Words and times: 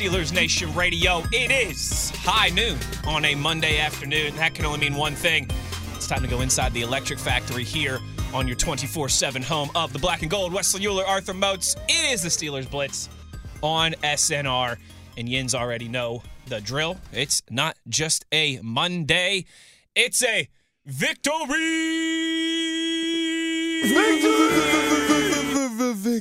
Steelers 0.00 0.32
Nation 0.32 0.74
Radio? 0.74 1.22
It 1.30 1.50
is 1.50 2.08
high 2.24 2.48
noon 2.48 2.78
on 3.06 3.26
a 3.26 3.34
Monday 3.34 3.78
afternoon. 3.78 4.34
That 4.36 4.54
can 4.54 4.64
only 4.64 4.80
mean 4.80 4.94
one 4.94 5.14
thing. 5.14 5.46
It's 5.94 6.06
time 6.06 6.22
to 6.22 6.26
go 6.26 6.40
inside 6.40 6.72
the 6.72 6.80
electric 6.80 7.18
factory 7.18 7.64
here 7.64 7.98
on 8.32 8.46
your 8.46 8.56
24 8.56 9.10
7 9.10 9.42
home 9.42 9.68
of 9.74 9.92
the 9.92 9.98
black 9.98 10.22
and 10.22 10.30
gold. 10.30 10.54
Wesley 10.54 10.86
Euler, 10.86 11.04
Arthur 11.04 11.34
Moats. 11.34 11.76
It 11.86 12.14
is 12.14 12.22
the 12.22 12.30
Steelers 12.30 12.70
Blitz 12.70 13.10
on 13.60 13.92
SNR. 14.02 14.78
And 15.18 15.28
Yins 15.28 15.54
already 15.54 15.86
know 15.86 16.22
the 16.46 16.62
drill. 16.62 16.96
It's 17.12 17.42
not 17.50 17.76
just 17.86 18.24
a 18.32 18.58
Monday, 18.62 19.44
it's 19.94 20.24
a 20.24 20.48
victory! 20.86 21.36
Victory, 23.82 24.79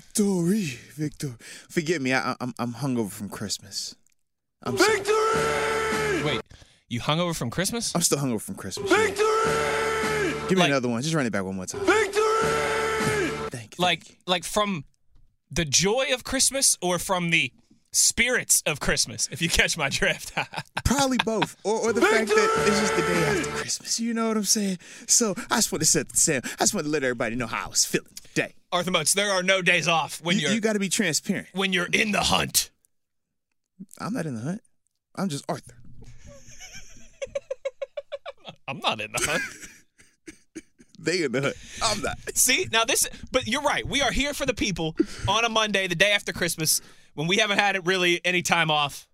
victory. 0.04 0.78
Victory. 0.96 1.34
Forgive 1.70 2.02
me, 2.02 2.14
I, 2.14 2.36
I'm 2.40 2.54
I'm 2.60 2.74
hungover 2.74 3.12
from 3.12 3.30
Christmas. 3.30 3.96
I'm 4.64 4.78
victory. 4.78 6.24
Wait, 6.24 6.42
you 6.90 7.00
hungover 7.02 7.36
from 7.36 7.50
Christmas? 7.50 7.94
I'm 7.96 8.02
still 8.02 8.18
hungover 8.18 8.42
from 8.42 8.56
Christmas. 8.56 8.90
Victory. 8.90 9.26
Give 10.50 10.58
me 10.58 10.62
Like- 10.64 10.70
another 10.70 10.90
one. 10.90 11.02
Just 11.02 11.14
run 11.16 11.26
it 11.26 11.32
back 11.32 11.44
one 11.44 11.56
more 11.56 11.66
time. 11.66 11.86
Victory. 11.86 12.20
Thank 13.52 13.78
you. 13.78 13.82
like 13.84 14.18
like 14.28 14.44
from 14.44 14.84
the 15.52 15.66
joy 15.66 16.06
of 16.14 16.24
Christmas 16.24 16.78
or 16.82 17.00
from 17.00 17.30
the 17.32 17.52
spirits 17.92 18.62
of 18.66 18.80
Christmas, 18.80 19.28
if 19.32 19.42
you 19.42 19.50
catch 19.50 19.78
my 19.78 19.90
drift. 19.90 20.34
Probably 20.86 21.18
both, 21.24 21.56
or 21.64 21.80
or 21.80 21.94
the 21.94 22.02
fact 22.02 22.28
that 22.28 22.64
it's 22.68 22.80
just 22.80 22.96
the 22.96 23.02
day 23.02 23.24
after 23.24 23.50
Christmas. 23.52 24.00
You 24.00 24.14
know 24.14 24.28
what 24.28 24.38
I'm 24.38 24.44
saying? 24.44 24.78
So 25.08 25.34
I 25.52 25.58
just 25.58 25.72
want 25.72 25.82
to 25.82 25.88
set 25.88 26.10
the 26.10 26.18
sail. 26.18 26.42
I 26.44 26.64
just 26.64 26.74
want 26.74 26.86
to 26.86 26.92
let 26.92 27.04
everybody 27.04 27.36
know 27.36 27.48
how 27.48 27.66
I 27.66 27.70
was 27.70 27.86
feeling 27.86 28.12
today. 28.24 28.54
Arthur 28.72 28.92
Moats, 28.92 29.14
there 29.14 29.32
are 29.32 29.44
no 29.44 29.62
days 29.62 29.88
off 29.88 30.22
when 30.22 30.36
You, 30.38 30.44
you're 30.44 30.52
you 30.54 30.62
got 30.62 30.74
to 30.74 30.80
be 30.80 30.90
transparent. 30.90 31.48
when 31.54 31.74
you're 31.74 31.88
in 31.92 32.12
the 32.12 32.22
hunt. 32.22 32.70
I'm 34.00 34.14
not 34.14 34.26
in 34.26 34.36
the 34.36 34.42
hunt. 34.42 34.62
I'm 35.16 35.30
just 35.30 35.46
Arthur. 35.50 35.76
I'm 38.68 38.80
not 38.80 39.02
in 39.02 39.12
the 39.12 39.20
hunt. 39.20 39.42
They 41.02 41.24
in 41.24 41.32
the 41.32 41.42
hunt. 41.42 41.56
I'm 41.82 42.02
not. 42.02 42.18
See, 42.36 42.68
now 42.74 42.84
this 42.84 43.08
but 43.32 43.48
you're 43.48 43.62
right. 43.62 43.88
We 43.88 44.02
are 44.02 44.12
here 44.12 44.34
for 44.34 44.46
the 44.46 44.54
people 44.54 44.98
on 45.30 45.46
a 45.46 45.50
Monday, 45.50 45.88
the 45.88 45.96
day 45.96 46.12
after 46.12 46.34
Christmas, 46.34 46.82
when 47.20 47.28
we 47.28 47.36
haven't 47.36 47.58
had 47.60 47.76
it 47.76 47.86
really 47.86 48.22
any 48.24 48.42
time 48.42 48.72
off. 48.72 49.06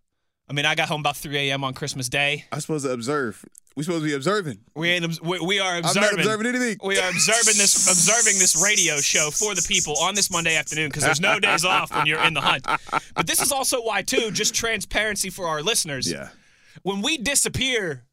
I 0.48 0.54
mean, 0.54 0.64
I 0.68 0.76
got 0.76 0.88
home 0.90 1.00
about 1.00 1.18
3 1.18 1.36
a.m. 1.50 1.64
on 1.64 1.74
Christmas 1.74 2.08
Day. 2.08 2.46
I'm 2.52 2.62
supposed 2.62 2.86
to 2.86 2.92
observe. 2.92 3.44
We 3.76 3.82
supposed 3.82 4.04
to 4.04 4.08
be 4.08 4.14
observing. 4.14 4.60
We 4.76 4.92
ain't, 4.92 5.20
we, 5.24 5.40
we 5.40 5.60
are 5.60 5.82
not 5.82 5.96
observing. 5.96 6.20
observing 6.20 6.46
anything. 6.46 6.78
We 6.84 7.00
are 7.00 7.10
observing 7.10 7.58
this 7.58 7.88
observing 7.90 8.38
this 8.38 8.62
radio 8.64 8.98
show 8.98 9.32
for 9.32 9.56
the 9.56 9.66
people 9.68 9.98
on 9.98 10.14
this 10.14 10.30
Monday 10.30 10.56
afternoon 10.56 10.90
because 10.90 11.04
there's 11.04 11.20
no 11.20 11.40
days 11.40 11.66
off 11.66 11.92
when 11.96 12.06
you're 12.06 12.22
in 12.24 12.36
the 12.36 12.42
hunt. 12.42 12.64
But 13.16 13.26
this 13.26 13.42
is 13.42 13.52
also 13.52 13.82
why 13.82 14.04
too, 14.04 14.30
just 14.30 14.54
transparency 14.54 15.32
for 15.32 15.48
our 15.48 15.64
listeners. 15.64 16.10
Yeah. 16.10 16.30
When 16.84 17.02
we 17.02 17.18
disappear 17.18 18.04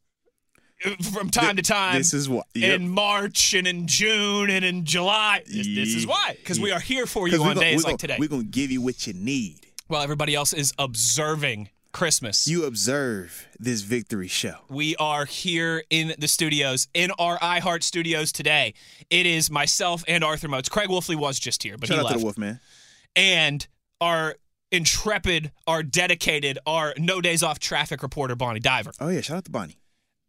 uh, 0.87 0.91
from 1.13 1.29
time 1.29 1.57
to 1.57 1.63
time, 1.63 1.99
This 1.99 2.15
is 2.15 2.31
what. 2.31 2.47
Yep. 2.55 2.81
in 2.81 2.89
March 2.89 3.53
and 3.53 3.67
in 3.67 3.87
June 3.87 4.49
and 4.49 4.65
in 4.65 4.87
July, 4.87 5.43
this, 5.47 5.67
this 5.67 5.95
is 5.95 6.07
why 6.07 6.35
because 6.39 6.59
we 6.59 6.73
are 6.73 6.81
here 6.81 7.05
for 7.05 7.29
you 7.29 7.43
on 7.43 7.57
gon- 7.57 7.63
days 7.63 7.85
like 7.85 7.93
gon- 7.93 7.99
today. 7.99 8.17
We're 8.19 8.31
gonna 8.31 8.45
give 8.45 8.71
you 8.71 8.81
what 8.81 9.07
you 9.07 9.13
need. 9.13 9.67
While 9.89 10.03
everybody 10.03 10.35
else 10.35 10.53
is 10.53 10.73
observing 10.79 11.69
Christmas. 11.93 12.47
You 12.47 12.65
observe 12.65 13.47
this 13.59 13.83
victory 13.83 14.29
show. 14.29 14.55
We 14.71 14.97
are 14.97 15.27
here 15.27 15.85
in 15.91 16.15
the 16.19 16.29
studios, 16.29 16.89
in 16.95 17.11
our 17.19 17.39
iHeart 17.41 17.83
studios 17.83 18.33
today. 18.33 18.73
It 19.11 19.27
is 19.27 19.51
myself 19.51 20.03
and 20.09 20.25
Arthur 20.25 20.49
Moats. 20.49 20.71
Craig 20.71 20.89
Wolfley 20.89 21.17
was 21.17 21.39
just 21.39 21.63
here, 21.63 21.77
but 21.77 21.89
Shout 21.89 21.97
he 21.97 22.01
out 22.01 22.05
left. 22.05 22.15
to 22.15 22.19
the 22.21 22.25
Wolf 22.25 22.39
man. 22.39 22.61
and 23.15 23.67
our 24.01 24.37
intrepid, 24.71 25.53
our 25.67 25.83
dedicated, 25.83 26.59
our 26.67 26.95
no 26.97 27.21
days 27.21 27.43
off 27.43 27.59
traffic 27.59 28.03
reporter, 28.03 28.35
Bonnie 28.35 28.61
Diver. 28.61 28.93
Oh 28.99 29.09
yeah, 29.09 29.21
shout 29.21 29.37
out 29.39 29.45
to 29.45 29.51
Bonnie. 29.51 29.77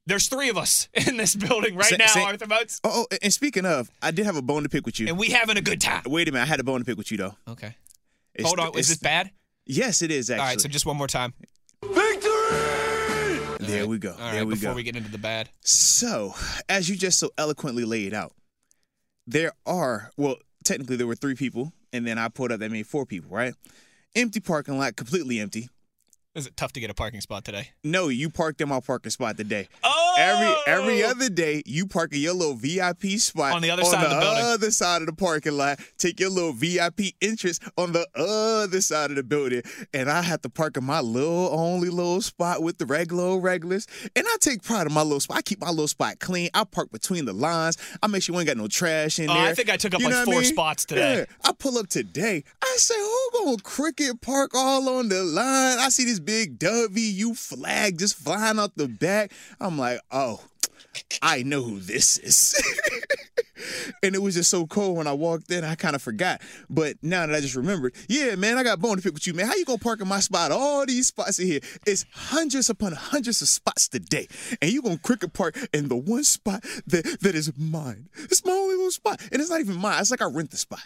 There's 0.06 0.28
three 0.28 0.50
of 0.50 0.58
us 0.58 0.90
in 1.08 1.16
this 1.16 1.34
building 1.34 1.76
right 1.78 1.86
Sa- 1.88 1.96
now, 1.96 2.08
sa- 2.08 2.26
Arthur 2.26 2.48
Moats, 2.48 2.82
Oh, 2.84 3.06
oh, 3.10 3.16
and 3.24 3.32
speaking 3.34 3.66
of, 3.66 3.90
I 4.02 4.12
did 4.12 4.26
have 4.26 4.36
a 4.36 4.42
bone 4.42 4.64
to 4.64 4.70
pick 4.70 4.86
with 4.86 5.00
you. 5.00 5.08
and 5.08 5.18
we 5.18 5.30
having 5.30 5.56
a 5.56 5.62
good 5.62 5.80
time. 5.80 6.02
Wait 6.08 6.28
a 6.28 6.32
minute, 6.34 6.44
I 6.44 6.48
had 6.48 6.60
a 6.60 6.64
bone 6.66 6.80
to 6.80 6.86
pick 6.86 6.98
with 6.98 7.10
you 7.10 7.18
though. 7.18 7.36
Okay. 7.48 7.76
It's- 8.36 8.46
Hold 8.46 8.60
on. 8.60 8.78
Is 8.78 8.90
this 8.90 8.98
bad? 8.98 9.32
Yes, 9.66 10.02
it 10.02 10.12
is 10.12 10.30
actually. 10.30 10.42
All 10.42 10.48
right, 10.50 10.62
so 10.62 10.70
just 10.70 10.86
one 10.86 10.98
more 10.98 11.08
time. 11.08 11.34
Victory! 11.84 12.30
There 13.60 13.82
right. 13.82 13.88
we 13.88 13.98
go. 13.98 14.12
All 14.12 14.18
right, 14.20 14.32
There 14.34 14.46
we 14.46 14.56
before 14.56 14.72
go. 14.72 14.76
we 14.76 14.84
get 14.84 14.96
into 14.96 15.12
the 15.12 15.18
bad. 15.18 15.50
So, 15.62 16.34
as 16.68 16.90
you 16.90 16.96
just 16.96 17.20
so 17.20 17.32
eloquently 17.38 17.86
laid 17.86 18.14
out, 18.14 18.34
there 19.26 19.54
are, 19.66 20.12
well, 20.18 20.36
technically 20.64 20.98
there 20.98 21.08
were 21.08 21.16
three 21.16 21.36
people, 21.36 21.72
and 21.94 22.06
then 22.06 22.18
I 22.18 22.28
pulled 22.28 22.52
up 22.52 22.60
that 22.60 22.72
made 22.72 22.88
four 22.88 23.06
people, 23.06 23.30
right? 23.30 23.54
Empty 24.16 24.42
parking 24.42 24.78
lot, 24.78 24.96
completely 24.96 25.40
empty. 25.40 25.70
Is 26.36 26.48
it 26.48 26.58
tough 26.58 26.74
to 26.74 26.80
get 26.80 26.90
a 26.90 26.96
parking 26.96 27.22
spot 27.22 27.46
today? 27.46 27.70
No, 27.84 28.08
you 28.08 28.28
parked 28.28 28.60
in 28.60 28.68
my 28.68 28.80
parking 28.80 29.12
spot 29.12 29.38
today. 29.38 29.68
Oh! 29.84 30.16
Every 30.18 30.74
every 30.74 31.04
oh! 31.04 31.12
other 31.12 31.30
day, 31.30 31.62
you 31.68 31.86
park 31.86 32.12
in 32.12 32.22
your 32.22 32.34
little 32.34 32.56
VIP 32.56 33.04
spot 33.20 33.54
On 33.54 33.62
the 33.62 33.70
other 33.70 33.84
side 33.84 34.04
of 34.04 34.10
the 34.10 34.20
building. 34.20 34.44
other 34.44 34.72
side 34.72 35.02
of 35.04 35.06
the 35.08 35.14
parking 35.14 35.54
lot. 35.54 35.80
Take 36.00 36.20
your 36.20 36.32
little 36.32 36.52
VIP 36.54 37.14
entrance 37.22 37.60
on 37.78 37.92
the 37.92 38.08
other 38.16 38.82
side 38.82 39.12
of 39.12 39.16
the 39.16 39.22
building, 39.24 39.62
and 39.94 40.10
I 40.10 40.24
have 40.24 40.42
to 40.42 40.50
park 40.50 40.76
in 40.76 40.84
my 40.84 41.02
little 41.02 41.50
only 41.52 41.90
little 41.90 42.20
spot 42.22 42.64
with 42.64 42.80
the 42.80 42.88
regular 42.88 43.40
regulars. 43.40 43.86
And 44.16 44.26
I 44.28 44.36
take 44.40 44.64
pride 44.64 44.88
in 44.88 44.94
my 44.94 45.04
little 45.04 45.20
spot. 45.20 45.38
I 45.38 45.42
keep 45.44 45.62
my 45.62 45.70
little 45.70 45.88
spot 45.88 46.20
clean. 46.20 46.50
I 46.56 46.64
park 46.64 46.92
between 46.92 47.26
the 47.26 47.34
lines. 47.34 47.78
I 48.02 48.08
make 48.08 48.24
sure 48.24 48.34
we 48.34 48.40
ain't 48.42 48.48
got 48.48 48.58
no 48.58 48.68
trash 48.68 49.20
in 49.20 49.30
Oh, 49.30 49.34
there. 49.36 49.44
I 49.50 49.54
think 49.54 49.70
I 49.70 49.78
took 49.78 49.94
up 49.94 50.00
You 50.02 50.08
like 50.08 50.16
what 50.16 50.22
I 50.22 50.26
four 50.26 50.42
mean? 50.42 50.46
spots 50.46 50.86
today. 50.86 51.18
Yeah. 51.20 51.26
I 51.46 51.52
pull 51.54 51.78
up 51.78 51.90
today. 51.90 52.44
I 52.64 52.76
say, 52.80 52.96
who 52.98 53.46
gonna 53.46 53.58
cricket 53.62 54.20
park 54.22 54.52
all 54.56 54.90
on 54.98 55.10
the 55.10 55.24
line? 55.24 55.78
I 55.78 55.90
see 55.90 56.06
this 56.06 56.20
big 56.24 56.60
WU 56.62 57.34
flag 57.34 57.98
just 58.00 58.16
flying 58.16 58.60
out 58.60 58.76
the 58.76 58.88
back. 58.88 59.32
I'm 59.60 59.78
like, 59.78 60.00
oh, 60.12 60.42
I 61.22 61.44
know 61.44 61.62
who 61.64 61.80
this 61.80 62.18
is. 62.18 62.62
and 64.04 64.16
it 64.16 64.22
was 64.22 64.36
just 64.36 64.50
so 64.50 64.66
cold 64.68 64.98
when 64.98 65.08
I 65.08 65.14
walked 65.14 65.52
in, 65.52 65.64
I 65.64 65.76
kind 65.76 65.96
of 65.96 66.02
forgot. 66.02 66.42
But 66.70 66.98
now 67.02 67.26
that 67.26 67.36
I 67.36 67.40
just 67.40 67.56
remembered, 67.56 67.96
yeah, 68.08 68.36
man, 68.36 68.58
I 68.58 68.64
got 68.64 68.80
bone 68.80 68.98
to 68.98 69.02
pick 69.02 69.14
with 69.14 69.26
you, 69.26 69.34
man. 69.34 69.48
How 69.48 69.56
you 69.56 69.66
gonna 69.66 69.78
park 69.78 70.02
in 70.02 70.08
my 70.08 70.20
spot? 70.20 70.52
All 70.52 70.86
these 70.86 71.08
spots 71.08 71.40
in 71.40 71.48
here. 71.48 71.60
It's 71.86 72.06
hundreds 72.14 72.70
upon 72.70 72.94
hundreds 72.94 73.42
of 73.42 73.48
spots 73.48 73.88
today. 73.88 74.28
And 74.62 74.72
you 74.72 74.82
gonna 74.82 74.98
cricket 74.98 75.34
park 75.34 75.58
in 75.74 75.88
the 75.88 75.96
one 75.96 76.24
spot 76.24 76.64
that, 76.88 77.18
that 77.22 77.36
is 77.36 77.52
mine. 77.58 78.10
It's 78.16 78.46
my 78.46 78.52
only 78.52 78.76
little 78.76 78.92
spot. 78.92 79.22
And 79.32 79.42
it's 79.42 79.50
not 79.50 79.60
even 79.60 79.78
mine. 79.78 80.00
It's 80.00 80.12
like 80.12 80.22
I 80.22 80.26
rent 80.26 80.52
the 80.52 80.58
spot. 80.58 80.84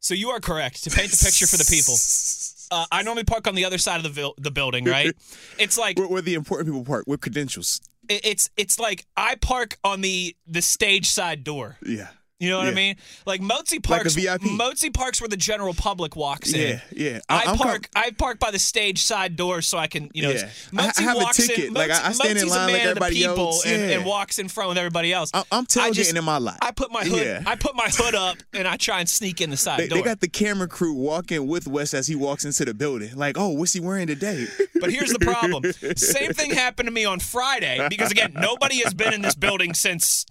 So 0.00 0.14
you 0.14 0.30
are 0.30 0.40
correct 0.40 0.84
to 0.84 0.90
paint 0.90 1.10
the 1.10 1.24
picture 1.24 1.46
for 1.46 1.56
the 1.56 1.64
people. 1.68 1.94
Uh, 2.70 2.86
I 2.90 3.02
normally 3.02 3.24
park 3.24 3.46
on 3.46 3.54
the 3.54 3.64
other 3.64 3.78
side 3.78 3.96
of 3.98 4.02
the 4.02 4.08
vil- 4.10 4.34
the 4.38 4.50
building, 4.50 4.84
right? 4.84 5.14
It's 5.58 5.78
like 5.78 5.98
Where, 5.98 6.08
where 6.08 6.22
the 6.22 6.34
important 6.34 6.68
people 6.68 6.84
park 6.84 7.04
with 7.06 7.20
credentials. 7.20 7.80
it- 8.08 8.24
it's 8.24 8.50
it's 8.56 8.78
like 8.78 9.06
I 9.16 9.34
park 9.36 9.78
on 9.84 10.00
the 10.00 10.36
the 10.46 10.62
stage 10.62 11.08
side 11.10 11.44
door. 11.44 11.78
Yeah. 11.84 12.08
You 12.38 12.50
know 12.50 12.58
what 12.58 12.66
I 12.68 12.74
mean? 12.74 12.96
Like 13.24 13.40
Mozi 13.40 13.72
Like 13.72 13.78
a 13.78 13.80
parks. 13.80 14.14
VIP. 14.14 14.42
Mozi 14.42 14.92
parks 14.92 15.22
where 15.22 15.28
the 15.28 15.38
general 15.38 15.72
public 15.72 16.16
walks 16.16 16.52
in. 16.52 16.72
Yeah, 16.72 16.80
yeah. 16.92 17.20
I, 17.30 17.44
com- 17.44 17.56
park. 17.56 17.88
I 17.96 18.10
park 18.10 18.38
by 18.38 18.50
the 18.50 18.58
stage 18.58 19.02
side 19.02 19.36
door 19.36 19.62
so 19.62 19.78
I 19.78 19.86
can, 19.86 20.10
you 20.12 20.22
know. 20.22 20.30
Yeah. 20.32 20.50
I- 20.76 20.76
Mozi 20.88 20.98
I 20.98 21.02
have 21.02 21.16
a 21.16 21.20
walks 21.20 21.36
ticket. 21.38 21.64
In, 21.68 21.72
Like, 21.72 21.90
I- 21.90 22.08
I 22.08 22.12
stand 22.12 22.36
in 22.38 22.44
Mozi's 22.44 22.52
a 22.52 22.56
line 22.58 22.66
like 22.66 22.72
man 22.72 22.74
of 22.74 22.82
the 22.82 22.90
everybody 23.04 23.14
people 23.14 23.46
else. 23.46 23.64
and, 23.64 23.82
Yeah. 23.90 23.96
and 23.96 24.04
walks 24.04 24.38
in 24.38 24.48
front 24.48 24.68
with 24.68 24.76
everybody 24.76 25.14
else. 25.14 25.30
I- 25.32 25.44
I'm 25.50 25.62
I 25.62 25.64
tailgating 25.64 25.92
just- 25.94 26.14
in 26.14 26.24
my 26.24 26.36
lot. 26.36 26.58
I 26.60 26.72
put 26.72 26.92
my 26.92 27.04
hood. 27.04 27.24
Yeah. 27.24 27.42
I 27.46 27.54
put 27.56 27.74
my 27.74 27.88
hood 27.88 28.14
up 28.14 28.36
and 28.52 28.68
I 28.68 28.76
try 28.76 29.00
and 29.00 29.08
sneak 29.08 29.40
in 29.40 29.48
the 29.48 29.56
side 29.56 29.80
They, 29.80 29.88
door. 29.88 29.98
they 29.98 30.04
got 30.04 30.20
the 30.20 30.28
camera 30.28 30.68
crew 30.68 30.92
walking 30.92 31.46
with 31.46 31.66
Wes 31.66 31.94
as 31.94 32.06
he 32.06 32.16
walks 32.16 32.44
into 32.44 32.66
the 32.66 32.74
building. 32.74 33.16
Like, 33.16 33.38
oh, 33.38 33.48
what's 33.48 33.72
he 33.72 33.80
wearing 33.80 34.08
today? 34.08 34.46
But 34.78 34.92
here's 34.92 35.10
the 35.10 35.20
problem. 35.20 35.64
Same 35.96 36.34
thing 36.34 36.50
happened 36.50 36.86
to 36.88 36.92
me 36.92 37.06
on 37.06 37.18
Friday 37.18 37.86
because 37.88 38.10
again, 38.10 38.34
nobody 38.34 38.82
has 38.84 38.92
been 38.92 39.14
in 39.14 39.22
this 39.22 39.34
building 39.34 39.72
since 39.72 40.26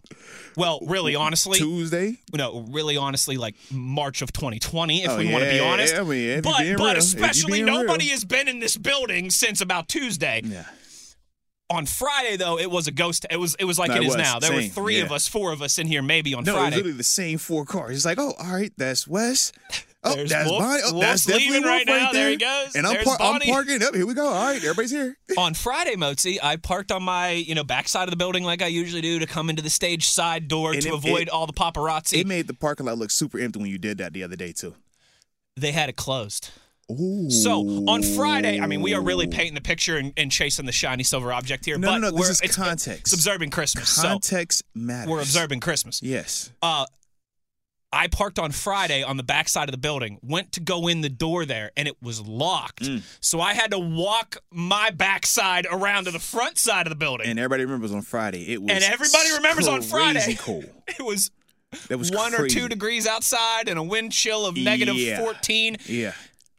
well, 0.55 0.79
really 0.83 1.15
honestly, 1.15 1.57
Tuesday. 1.59 1.94
No, 2.33 2.65
really 2.69 2.97
honestly 2.97 3.37
like 3.37 3.55
March 3.71 4.21
of 4.21 4.31
2020 4.33 5.03
if 5.03 5.09
Oh, 5.09 5.17
we 5.17 5.31
want 5.31 5.43
to 5.43 5.49
be 5.49 5.59
honest. 5.59 5.93
yeah, 5.93 6.01
I 6.01 6.03
mean, 6.03 6.41
but 6.41 6.53
but 6.57 6.63
real, 6.63 6.85
especially 6.97 7.51
being 7.53 7.65
real. 7.65 7.83
nobody 7.83 8.07
has 8.09 8.23
been 8.25 8.47
in 8.47 8.59
this 8.59 8.77
building 8.77 9.29
since 9.29 9.61
about 9.61 9.87
Tuesday. 9.87 10.41
Yeah. 10.43 10.65
On 11.71 11.87
Friday 11.87 12.37
though, 12.37 12.59
it 12.59 12.69
was 12.69 12.87
a 12.87 12.91
ghost. 12.91 13.25
It 13.31 13.37
was 13.37 13.55
it 13.59 13.65
was 13.65 13.79
like 13.79 13.89
No, 13.89 13.95
it 13.95 14.03
it 14.03 14.03
is 14.03 14.07
was. 14.09 14.17
now. 14.17 14.39
There 14.39 14.53
were 14.53 14.61
Same, 14.61 14.69
3 14.71 14.99
of 15.01 15.11
us, 15.11 15.27
4 15.27 15.51
of 15.51 15.61
us 15.63 15.79
in 15.79 15.87
here 15.87 16.03
maybe 16.03 16.33
on 16.35 16.43
No, 16.43 16.51
it 16.51 16.53
was 16.55 16.61
Friday. 16.61 16.75
literally 16.75 16.97
the 16.97 17.03
same 17.03 17.37
four 17.39 17.65
cars. 17.65 17.95
It's 17.95 18.05
like, 18.05 18.19
oh, 18.19 18.33
all 18.39 18.53
right, 18.53 18.71
that's 18.77 19.07
Wes. 19.07 19.51
Oh, 20.05 20.15
There's 20.15 20.29
that's 20.29 20.49
Wolf. 20.49 20.61
Bonnie. 20.61 20.81
Oh, 20.85 20.99
that's 20.99 21.25
definitely 21.25 21.47
leaving 21.49 21.63
Wolf 21.63 21.73
right 21.73 21.85
now. 21.87 22.11
There 22.11 22.21
there. 22.21 22.29
he 22.29 22.35
goes. 22.37 22.75
And 22.75 22.85
I'm, 22.85 23.03
par- 23.03 23.17
I'm 23.19 23.41
parking 23.41 23.81
up. 23.83 23.95
Here 23.95 24.05
we 24.05 24.13
go. 24.13 24.27
All 24.27 24.45
right, 24.45 24.57
everybody's 24.57 24.91
here. 24.91 25.17
on 25.37 25.53
Friday, 25.53 25.95
Mozi, 25.95 26.37
I 26.43 26.57
parked 26.57 26.91
on 26.91 27.03
my, 27.03 27.31
you 27.31 27.55
know, 27.55 27.63
backside 27.63 28.03
of 28.07 28.11
the 28.11 28.17
building 28.17 28.43
like 28.43 28.61
I 28.61 28.67
usually 28.67 29.01
do 29.01 29.19
to 29.19 29.25
come 29.25 29.49
into 29.49 29.61
the 29.63 29.69
stage 29.69 30.07
side 30.07 30.47
door 30.47 30.73
And 30.73 30.81
to 30.83 30.89
it- 30.89 30.93
avoid 30.93 31.21
it- 31.23 31.29
all 31.29 31.47
the 31.47 31.53
paparazzi. 31.53 32.19
It 32.19 32.27
made 32.27 32.47
the 32.47 32.53
parking 32.53 32.85
lot 32.85 32.97
look 32.97 33.11
super 33.11 33.39
empty 33.39 33.59
when 33.59 33.69
you 33.69 33.77
did 33.77 33.97
that 33.97 34.13
the 34.13 34.23
other 34.23 34.35
day 34.35 34.51
too. 34.51 34.75
they 35.57 35.71
had 35.71 35.89
it 35.89 35.95
closed. 35.95 36.49
Ooh. 36.91 37.31
So 37.31 37.61
on 37.87 38.03
Friday, 38.03 38.59
I 38.59 38.67
mean, 38.67 38.81
we 38.81 38.93
are 38.93 39.01
really 39.01 39.25
painting 39.25 39.55
the 39.55 39.61
picture 39.61 39.97
and, 39.97 40.13
and 40.17 40.31
chasing 40.31 40.67
the 40.67 40.71
shiny 40.71 41.01
silver 41.01 41.33
object 41.33 41.65
here. 41.65 41.79
No, 41.79 41.87
but 41.87 41.97
no, 41.97 42.09
no, 42.11 42.17
this 42.17 42.29
is 42.29 42.41
it's, 42.41 42.55
context. 42.55 43.01
It's 43.05 43.13
observing 43.13 43.49
Christmas. 43.49 43.99
Context 43.99 44.59
so 44.59 44.65
matters. 44.79 45.09
we're 45.09 45.19
observing 45.19 45.61
Christmas. 45.61 46.03
Yes. 46.03 46.51
Uh, 46.61 46.85
I 47.95 48.07
parked 48.07 48.37
on 48.37 48.51
Friday 48.51 49.01
on 49.03 49.15
the 49.17 49.23
backside 49.23 49.69
of 49.69 49.71
the 49.71 49.77
building, 49.79 50.19
went 50.21 50.51
to 50.53 50.59
go 50.59 50.87
in 50.87 50.99
the 51.01 51.09
door 51.09 51.45
there, 51.45 51.71
and 51.77 51.87
it 51.87 51.95
was 52.01 52.19
locked. 52.21 52.83
Mm. 52.83 53.01
So 53.21 53.39
I 53.39 53.53
had 53.53 53.71
to 53.71 53.79
walk 53.79 54.37
my 54.51 54.89
backside 54.89 55.65
around 55.71 56.03
to 56.05 56.11
the 56.11 56.19
front 56.19 56.57
side 56.57 56.85
of 56.85 56.89
the 56.91 56.95
building. 56.97 57.27
And 57.27 57.39
everybody 57.39 57.63
remembers 57.63 57.93
on 57.93 58.01
Friday. 58.01 58.51
It 58.51 58.61
was 58.61 58.69
And 58.71 58.83
everybody 58.83 59.31
remembers 59.33 59.67
on 59.67 59.81
Friday. 59.81 60.19
crazy 60.21 60.35
cold. 60.35 60.65
it 60.87 61.01
was 61.05 61.31
That 61.87 61.97
was 61.97 62.11
one 62.11 62.35
or 62.35 62.47
two 62.47 62.67
degrees 62.67 63.07
outside 63.07 63.69
and 63.69 63.79
a 63.79 63.83
wind 63.83 64.11
chill 64.11 64.45
of 64.45 64.55
negative 64.57 64.95
Yeah. 64.95 65.19
14. 65.19 65.77
Yeah. 65.85 66.11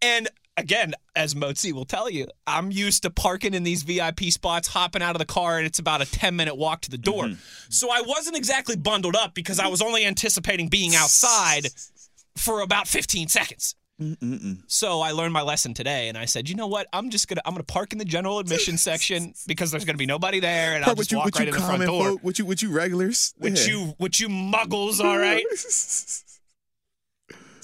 And 0.02 0.28
again, 0.56 0.94
as 1.14 1.34
Motzi 1.34 1.72
will 1.72 1.84
tell 1.84 2.08
you, 2.10 2.26
I'm 2.46 2.70
used 2.70 3.02
to 3.02 3.10
parking 3.10 3.54
in 3.54 3.62
these 3.62 3.82
VIP 3.82 4.24
spots, 4.30 4.68
hopping 4.68 5.02
out 5.02 5.14
of 5.14 5.18
the 5.18 5.26
car, 5.26 5.58
and 5.58 5.66
it's 5.66 5.78
about 5.78 6.02
a 6.02 6.10
10 6.10 6.36
minute 6.36 6.56
walk 6.56 6.82
to 6.82 6.90
the 6.90 6.98
door. 6.98 7.24
Mm-hmm. 7.24 7.40
So 7.68 7.90
I 7.90 8.02
wasn't 8.06 8.36
exactly 8.36 8.76
bundled 8.76 9.16
up 9.16 9.34
because 9.34 9.58
I 9.58 9.68
was 9.68 9.82
only 9.82 10.04
anticipating 10.04 10.68
being 10.68 10.94
outside 10.94 11.68
for 12.36 12.60
about 12.60 12.88
15 12.88 13.28
seconds. 13.28 13.74
So 14.66 15.00
I 15.00 15.12
learned 15.12 15.32
my 15.32 15.40
lesson 15.40 15.72
today, 15.72 16.08
and 16.08 16.18
I 16.18 16.26
said, 16.26 16.50
you 16.50 16.54
know 16.54 16.66
what? 16.66 16.86
I'm 16.92 17.08
just 17.08 17.28
gonna 17.28 17.40
I'm 17.46 17.54
gonna 17.54 17.62
park 17.64 17.92
in 17.94 17.98
the 17.98 18.04
general 18.04 18.38
admission 18.38 18.76
section 18.76 19.32
because 19.46 19.70
there's 19.70 19.86
gonna 19.86 19.96
be 19.96 20.04
nobody 20.04 20.38
there, 20.38 20.74
and 20.74 20.84
I'll 20.84 20.94
just 20.94 21.10
you, 21.10 21.16
walk 21.16 21.34
right 21.34 21.48
you 21.48 21.54
in 21.54 21.58
the 21.58 21.66
front 21.66 21.82
door. 21.82 22.04
folk, 22.10 22.22
with 22.22 22.38
you, 22.38 22.44
with 22.44 22.62
you 22.62 22.72
regulars, 22.72 23.32
With 23.38 23.56
Yeah. 23.58 23.72
you, 23.72 23.94
with 23.98 24.20
you 24.20 24.28
muggles, 24.28 25.02
all 25.02 25.16
right. 25.16 25.44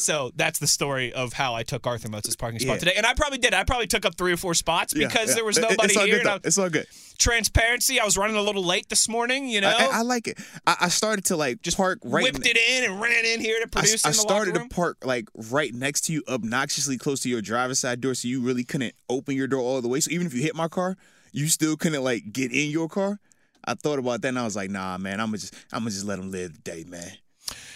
So 0.02 0.32
that's 0.34 0.58
the 0.58 0.66
story 0.66 1.12
of 1.12 1.32
how 1.32 1.54
I 1.54 1.62
took 1.62 1.86
Arthur 1.86 2.08
Moats's 2.08 2.36
parking 2.36 2.58
spot 2.58 2.74
Yeah. 2.74 2.78
today. 2.80 2.92
And 2.96 3.06
I 3.06 3.14
probably 3.14 3.38
did. 3.38 3.54
I 3.54 3.64
probably 3.64 3.86
took 3.86 4.04
up 4.04 4.16
three 4.16 4.32
or 4.32 4.36
four 4.36 4.54
spots 4.54 4.92
because 4.92 5.28
yeah. 5.28 5.34
there 5.34 5.44
was 5.44 5.58
nobody 5.58 5.94
it's 5.94 6.02
here. 6.02 6.22
I- 6.26 6.40
It's 6.44 6.58
all 6.58 6.68
good. 6.68 6.86
transparency, 7.18 8.00
I 8.00 8.04
was 8.04 8.16
running 8.16 8.36
a 8.36 8.42
little 8.42 8.64
late 8.64 8.88
this 8.88 9.08
morning, 9.08 9.48
you 9.48 9.60
know. 9.60 9.68
I, 9.68 9.84
I, 9.84 9.88
I 9.98 10.02
like 10.02 10.26
it. 10.26 10.38
I, 10.66 10.76
I 10.82 10.88
started 10.88 11.24
to 11.26 11.36
like 11.36 11.62
just 11.62 11.76
park 11.76 12.00
right. 12.04 12.24
whipped 12.24 12.44
it 12.44 12.56
in 12.56 12.90
and 12.90 13.00
ran 13.00 13.24
in 13.24 13.40
here 13.40 13.60
to 13.60 13.68
produce 13.68 14.04
I 14.04 14.08
in 14.08 14.12
the 14.12 14.18
started 14.18 14.54
to 14.54 14.66
park 14.68 14.98
like 15.04 15.28
right 15.50 15.72
next 15.72 16.02
to 16.02 16.12
you, 16.12 16.22
obnoxiously 16.28 16.98
close 16.98 17.20
to 17.20 17.28
your 17.28 17.40
driver's 17.42 17.78
side 17.78 18.00
door, 18.00 18.14
so 18.14 18.26
you 18.28 18.40
really 18.42 18.64
couldn't 18.64 18.94
open 19.08 19.36
your 19.36 19.46
door 19.46 19.60
all 19.60 19.80
the 19.80 19.88
way. 19.88 20.00
So 20.00 20.10
even 20.10 20.26
if 20.26 20.34
you 20.34 20.42
hit 20.42 20.56
my 20.56 20.68
car, 20.68 20.96
you 21.30 21.46
still 21.46 21.76
couldn't 21.76 22.02
like 22.02 22.32
get 22.32 22.50
in 22.52 22.70
your 22.70 22.88
car. 22.88 23.20
I 23.64 23.74
thought 23.74 24.00
about 24.00 24.22
that, 24.22 24.28
and 24.28 24.38
I 24.38 24.44
was 24.44 24.56
like, 24.56 24.70
Nah, 24.70 24.98
man, 24.98 25.20
I'm 25.20 25.28
gonna 25.28 25.38
just, 25.38 25.54
I'm 25.72 25.80
gonna 25.80 25.90
just 25.90 26.04
let 26.04 26.18
them 26.18 26.32
live 26.32 26.52
the 26.54 26.58
day, 26.60 26.84
man. 26.88 27.12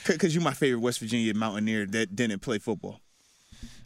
Because 0.06 0.34
you're 0.34 0.44
my 0.44 0.52
favorite 0.54 0.80
West 0.80 1.00
Virginia 1.00 1.34
Mountaineer 1.34 1.86
that 1.86 2.14
didn't 2.14 2.40
play 2.40 2.58
football. 2.58 3.00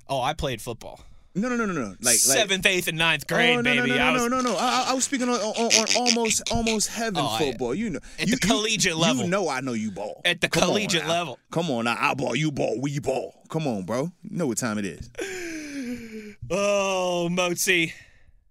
oh, 0.08 0.20
I 0.20 0.34
played 0.34 0.60
football. 0.60 1.00
No, 1.34 1.49
no, 1.49 1.54
no, 1.56 1.64
no, 1.64 1.72
no. 1.72 1.88
Like, 1.90 1.99
like 2.02 2.14
Seventh, 2.16 2.66
eighth, 2.66 2.88
and 2.88 2.99
ninth 2.99 3.26
grade, 3.28 3.56
oh, 3.58 3.60
no, 3.60 3.62
baby. 3.62 3.90
No, 3.90 3.96
no, 3.96 4.02
I 4.02 4.06
no, 4.08 4.12
was, 4.14 4.30
no, 4.30 4.40
no, 4.40 4.50
no. 4.50 4.56
I, 4.58 4.87
I 4.88 4.94
was 4.94 5.04
speaking 5.04 5.28
on, 5.28 5.37
on, 5.38 5.66
on 5.72 5.87
almost 5.96 6.42
almost 6.50 6.88
heaven 6.88 7.22
Oh, 7.25 7.38
football. 7.38 7.72
You 7.72 7.90
know, 7.90 8.00
at 8.18 8.26
you, 8.28 8.34
the 8.37 8.46
you- 8.49 8.52
collegiate 8.52 8.96
level. 8.96 9.22
You 9.25 9.30
know, 9.30 9.49
I 9.49 9.60
know 9.60 9.72
you 9.75 9.92
ball 9.92 10.20
At 10.25 10.40
the 10.40 10.49
Come 10.49 10.64
collegiate 10.64 11.04
now. 11.04 11.08
level. 11.10 11.38
Come 11.52 11.70
on 11.70 11.84
now, 11.84 11.96
I 11.99 12.14
ball, 12.14 12.34
you 12.34 12.50
ball, 12.50 12.80
we 12.80 12.99
ball. 12.99 13.32
Come 13.49 13.68
on, 13.68 13.84
bro. 13.84 14.10
You 14.25 14.37
know 14.38 14.49
what 14.49 14.58
time 14.58 14.78
it 14.78 14.84
is. 14.87 15.08
Oh, 16.52 17.28
Mozi. 17.30 17.92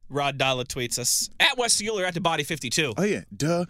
Rod 0.10 0.38
Dalla 0.38 0.64
tweets 0.64 0.98
us 0.98 1.30
at 1.40 1.58
Wes 1.58 1.82
Euler 1.86 2.06
at 2.06 2.14
the 2.14 2.22
Body 2.22 2.44
52. 2.44 2.94
Oh 2.98 3.04
yeah, 3.04 3.22
duh. 3.36 3.66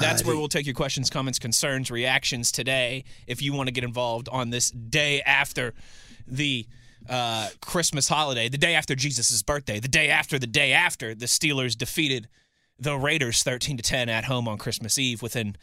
That's 0.00 0.24
where 0.24 0.36
we'll 0.36 0.48
take 0.48 0.66
your 0.66 0.74
questions, 0.74 1.10
comments, 1.10 1.38
concerns, 1.38 1.90
reactions 1.90 2.52
today. 2.52 3.04
If 3.26 3.42
you 3.42 3.52
want 3.52 3.68
to 3.68 3.72
get 3.72 3.84
involved 3.84 4.28
on 4.30 4.50
this 4.50 4.70
day 4.70 5.20
after 5.22 5.74
the 6.26 6.66
uh, 7.08 7.48
Christmas 7.60 8.08
holiday, 8.08 8.48
the 8.48 8.58
day 8.58 8.74
after 8.74 8.94
Jesus' 8.94 9.42
birthday, 9.42 9.80
the 9.80 9.88
day 9.88 10.08
after 10.08 10.38
the 10.38 10.46
day 10.46 10.72
after 10.72 11.14
the 11.14 11.26
Steelers 11.26 11.76
defeated 11.76 12.28
the 12.78 12.96
Raiders 12.96 13.42
13 13.42 13.76
to 13.76 13.82
10 13.82 14.08
at 14.08 14.24
home 14.24 14.46
on 14.46 14.58
Christmas 14.58 14.98
Eve 14.98 15.20
with 15.22 15.36
an 15.36 15.56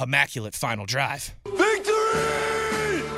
immaculate 0.00 0.54
final 0.54 0.86
drive. 0.86 1.34
Victory! 1.46 2.04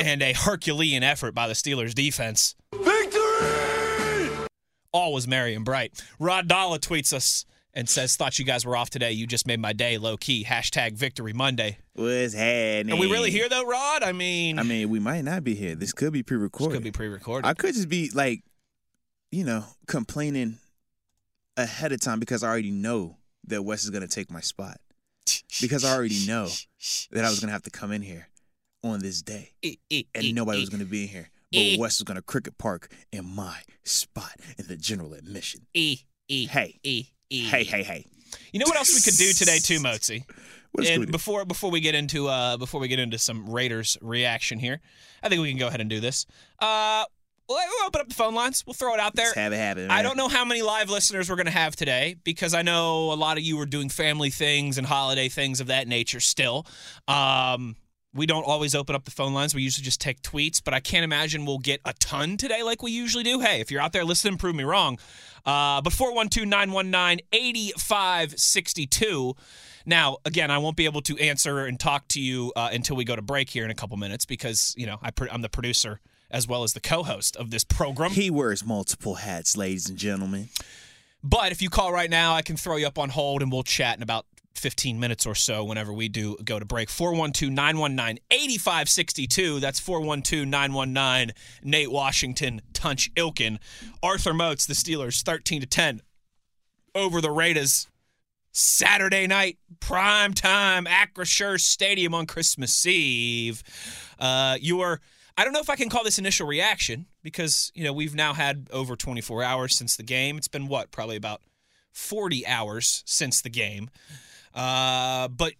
And 0.00 0.22
a 0.22 0.32
Herculean 0.32 1.02
effort 1.02 1.34
by 1.34 1.48
the 1.48 1.54
Steelers 1.54 1.94
defense. 1.94 2.54
Victory! 2.72 4.46
All 4.92 5.12
was 5.12 5.26
merry 5.26 5.54
and 5.54 5.64
bright. 5.64 6.02
Rod 6.18 6.48
Dalla 6.48 6.78
tweets 6.78 7.12
us 7.12 7.46
and 7.74 7.88
says, 7.88 8.16
Thought 8.16 8.38
you 8.38 8.44
guys 8.44 8.64
were 8.64 8.76
off 8.76 8.90
today. 8.90 9.12
You 9.12 9.26
just 9.26 9.46
made 9.46 9.60
my 9.60 9.72
day 9.72 9.98
low 9.98 10.16
key. 10.16 10.44
Hashtag 10.44 10.94
victory 10.94 11.32
Monday. 11.32 11.78
What's 11.94 12.34
happening? 12.34 12.94
Are 12.94 13.00
we 13.00 13.10
really 13.10 13.30
here 13.30 13.48
though, 13.48 13.64
Rod? 13.64 14.02
I 14.02 14.12
mean, 14.12 14.58
I 14.58 14.62
mean, 14.62 14.88
we 14.88 14.98
might 14.98 15.22
not 15.24 15.44
be 15.44 15.54
here. 15.54 15.74
This 15.74 15.92
could 15.92 16.12
be 16.12 16.22
pre-recorded. 16.22 16.74
could 16.74 16.84
be 16.84 16.90
pre 16.90 17.08
recorded. 17.08 17.46
I 17.46 17.54
could 17.54 17.74
just 17.74 17.88
be 17.88 18.10
like, 18.14 18.42
you 19.30 19.44
know, 19.44 19.64
complaining 19.86 20.58
ahead 21.56 21.92
of 21.92 22.00
time 22.00 22.20
because 22.20 22.42
I 22.42 22.48
already 22.48 22.70
know 22.70 23.16
that 23.46 23.62
Wes 23.62 23.84
is 23.84 23.90
gonna 23.90 24.06
take 24.08 24.30
my 24.30 24.40
spot 24.40 24.78
because 25.60 25.84
I 25.84 25.94
already 25.94 26.26
know 26.26 26.48
that 27.10 27.24
I 27.24 27.30
was 27.30 27.40
gonna 27.40 27.52
have 27.52 27.62
to 27.62 27.70
come 27.70 27.92
in 27.92 28.02
here 28.02 28.28
on 28.84 29.00
this 29.00 29.22
day 29.22 29.52
and 29.62 30.34
nobody 30.34 30.60
was 30.60 30.68
gonna 30.68 30.84
be 30.84 31.02
in 31.02 31.08
here. 31.08 31.30
But 31.52 31.78
Wes 31.78 31.98
was 31.98 32.04
gonna 32.04 32.22
cricket 32.22 32.56
park 32.56 32.90
in 33.12 33.26
my 33.26 33.58
spot 33.84 34.32
in 34.58 34.66
the 34.68 34.76
general 34.76 35.12
admission. 35.12 35.66
E, 35.74 36.00
e, 36.28 36.46
Hey. 36.46 36.80
Eh. 36.84 37.02
Hey, 37.40 37.64
hey, 37.64 37.82
hey. 37.82 38.06
You 38.52 38.60
know 38.60 38.66
what 38.66 38.76
else 38.76 38.94
we 38.94 39.00
could 39.00 39.18
do 39.18 39.32
today 39.32 39.58
too, 39.58 39.78
Mozi? 39.80 40.24
And 40.76 40.86
can 40.86 41.00
we 41.00 41.06
do? 41.06 41.12
before 41.12 41.44
before 41.44 41.70
we 41.70 41.80
get 41.80 41.94
into 41.94 42.28
uh 42.28 42.56
before 42.56 42.80
we 42.80 42.88
get 42.88 42.98
into 42.98 43.18
some 43.18 43.48
Raiders 43.48 43.98
reaction 44.00 44.58
here, 44.58 44.80
I 45.22 45.28
think 45.28 45.42
we 45.42 45.50
can 45.50 45.58
go 45.58 45.68
ahead 45.68 45.80
and 45.80 45.90
do 45.90 46.00
this. 46.00 46.26
Uh, 46.58 47.04
we'll, 47.48 47.58
we'll 47.58 47.86
open 47.86 48.00
up 48.00 48.08
the 48.08 48.14
phone 48.14 48.34
lines. 48.34 48.64
We'll 48.66 48.74
throw 48.74 48.94
it 48.94 49.00
out 49.00 49.14
there. 49.14 49.26
Let's 49.26 49.36
have 49.36 49.52
it 49.52 49.56
happen. 49.56 49.90
I 49.90 50.02
don't 50.02 50.16
know 50.16 50.28
how 50.28 50.44
many 50.44 50.62
live 50.62 50.90
listeners 50.90 51.28
we're 51.28 51.36
going 51.36 51.46
to 51.46 51.52
have 51.52 51.76
today 51.76 52.16
because 52.24 52.54
I 52.54 52.62
know 52.62 53.12
a 53.12 53.14
lot 53.14 53.36
of 53.36 53.42
you 53.42 53.58
are 53.60 53.66
doing 53.66 53.88
family 53.88 54.30
things 54.30 54.78
and 54.78 54.86
holiday 54.86 55.28
things 55.28 55.60
of 55.60 55.66
that 55.68 55.88
nature 55.88 56.20
still. 56.20 56.66
Um, 57.08 57.76
we 58.14 58.26
don't 58.26 58.44
always 58.44 58.74
open 58.74 58.94
up 58.94 59.04
the 59.04 59.10
phone 59.10 59.32
lines. 59.32 59.54
We 59.54 59.62
usually 59.62 59.84
just 59.84 60.00
take 60.00 60.20
tweets, 60.22 60.60
but 60.62 60.74
I 60.74 60.80
can't 60.80 61.04
imagine 61.04 61.46
we'll 61.46 61.58
get 61.58 61.80
a 61.84 61.94
ton 61.94 62.36
today 62.36 62.62
like 62.62 62.82
we 62.82 62.90
usually 62.90 63.24
do. 63.24 63.40
Hey, 63.40 63.60
if 63.60 63.70
you're 63.70 63.80
out 63.80 63.92
there 63.92 64.04
listening, 64.04 64.36
prove 64.36 64.54
me 64.54 64.64
wrong. 64.64 64.98
Uh, 65.46 65.80
but 65.80 65.92
412 65.92 66.46
919 66.46 67.26
8562. 67.32 69.34
Now, 69.84 70.18
again, 70.24 70.50
I 70.50 70.58
won't 70.58 70.76
be 70.76 70.84
able 70.84 71.00
to 71.02 71.18
answer 71.18 71.66
and 71.66 71.80
talk 71.80 72.06
to 72.08 72.20
you 72.20 72.52
uh, 72.54 72.70
until 72.72 72.96
we 72.96 73.04
go 73.04 73.16
to 73.16 73.22
break 73.22 73.50
here 73.50 73.64
in 73.64 73.70
a 73.70 73.74
couple 73.74 73.96
minutes 73.96 74.26
because, 74.26 74.74
you 74.76 74.86
know, 74.86 74.98
I 75.02 75.10
I'm 75.30 75.42
the 75.42 75.48
producer 75.48 76.00
as 76.30 76.46
well 76.46 76.62
as 76.62 76.72
the 76.72 76.80
co 76.80 77.02
host 77.02 77.36
of 77.36 77.50
this 77.50 77.64
program. 77.64 78.12
He 78.12 78.30
wears 78.30 78.64
multiple 78.64 79.16
hats, 79.16 79.56
ladies 79.56 79.88
and 79.88 79.98
gentlemen. 79.98 80.50
But 81.24 81.52
if 81.52 81.62
you 81.62 81.70
call 81.70 81.92
right 81.92 82.10
now, 82.10 82.34
I 82.34 82.42
can 82.42 82.56
throw 82.56 82.76
you 82.76 82.86
up 82.86 82.98
on 82.98 83.10
hold 83.10 83.42
and 83.42 83.52
we'll 83.52 83.62
chat 83.62 83.96
in 83.96 84.02
about 84.02 84.26
15 84.54 84.98
minutes 84.98 85.26
or 85.26 85.34
so 85.34 85.64
whenever 85.64 85.92
we 85.92 86.08
do 86.08 86.36
go 86.44 86.58
to 86.58 86.64
break. 86.64 86.90
412 86.90 87.52
919 87.52 88.18
8562. 88.30 89.60
That's 89.60 89.80
412 89.80 90.46
919 90.46 91.34
Nate 91.62 91.90
Washington, 91.90 92.62
Tunch 92.72 93.12
Ilkin. 93.14 93.58
Arthur 94.02 94.34
Moats, 94.34 94.66
the 94.66 94.74
Steelers, 94.74 95.22
13 95.22 95.60
to 95.60 95.66
10 95.66 96.02
over 96.94 97.20
the 97.20 97.30
Raiders. 97.30 97.88
Saturday 98.52 99.26
night, 99.26 99.58
prime 99.80 100.34
time, 100.34 100.84
Acrisure 100.84 101.58
Stadium 101.58 102.14
on 102.14 102.26
Christmas 102.26 102.84
Eve. 102.86 103.62
Uh, 104.18 104.58
your, 104.60 105.00
I 105.38 105.44
don't 105.44 105.54
know 105.54 105.60
if 105.60 105.70
I 105.70 105.76
can 105.76 105.88
call 105.88 106.04
this 106.04 106.18
initial 106.18 106.46
reaction 106.46 107.06
because, 107.22 107.72
you 107.74 107.82
know, 107.82 107.94
we've 107.94 108.14
now 108.14 108.34
had 108.34 108.68
over 108.70 108.94
24 108.94 109.42
hours 109.42 109.74
since 109.74 109.96
the 109.96 110.02
game. 110.02 110.36
It's 110.36 110.48
been 110.48 110.68
what, 110.68 110.90
probably 110.90 111.16
about 111.16 111.40
40 111.92 112.46
hours 112.46 113.02
since 113.06 113.40
the 113.40 113.50
game. 113.50 113.88
Uh, 114.54 115.28
but 115.28 115.54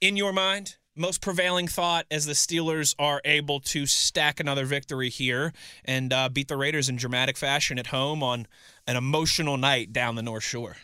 in 0.00 0.16
your 0.16 0.32
mind, 0.32 0.76
most 0.96 1.20
prevailing 1.20 1.68
thought 1.68 2.06
as 2.10 2.26
the 2.26 2.32
Steelers 2.32 2.94
are 2.98 3.20
able 3.24 3.60
to 3.60 3.86
stack 3.86 4.40
another 4.40 4.64
victory 4.64 5.08
here 5.08 5.52
and 5.84 6.12
uh, 6.12 6.28
beat 6.28 6.48
the 6.48 6.56
Raiders 6.56 6.88
in 6.88 6.96
dramatic 6.96 7.36
fashion 7.36 7.78
at 7.78 7.88
home 7.88 8.22
on 8.22 8.46
an 8.86 8.96
emotional 8.96 9.56
night 9.56 9.92
down 9.92 10.16
the 10.16 10.22
North 10.22 10.42
Shore. 10.42 10.76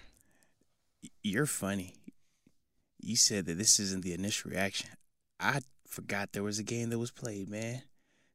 You're 1.22 1.46
funny. 1.46 1.94
You 3.00 3.16
said 3.16 3.46
that 3.46 3.58
this 3.58 3.80
isn't 3.80 4.04
the 4.04 4.14
initial 4.14 4.50
reaction. 4.50 4.90
I 5.40 5.60
forgot 5.86 6.32
there 6.32 6.42
was 6.42 6.58
a 6.58 6.62
game 6.62 6.90
that 6.90 6.98
was 6.98 7.10
played, 7.10 7.48
man. 7.48 7.82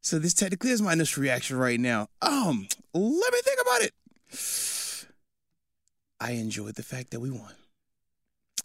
So 0.01 0.19
this 0.19 0.33
technically 0.33 0.71
is 0.71 0.81
my 0.81 0.93
initial 0.93 1.23
reaction 1.23 1.57
right 1.57 1.79
now. 1.79 2.07
Um, 2.21 2.67
let 2.93 3.33
me 3.33 3.39
think 3.43 3.59
about 3.61 3.81
it. 3.81 3.93
I 6.19 6.31
enjoyed 6.31 6.75
the 6.75 6.83
fact 6.83 7.11
that 7.11 7.19
we 7.19 7.31
won. 7.31 7.53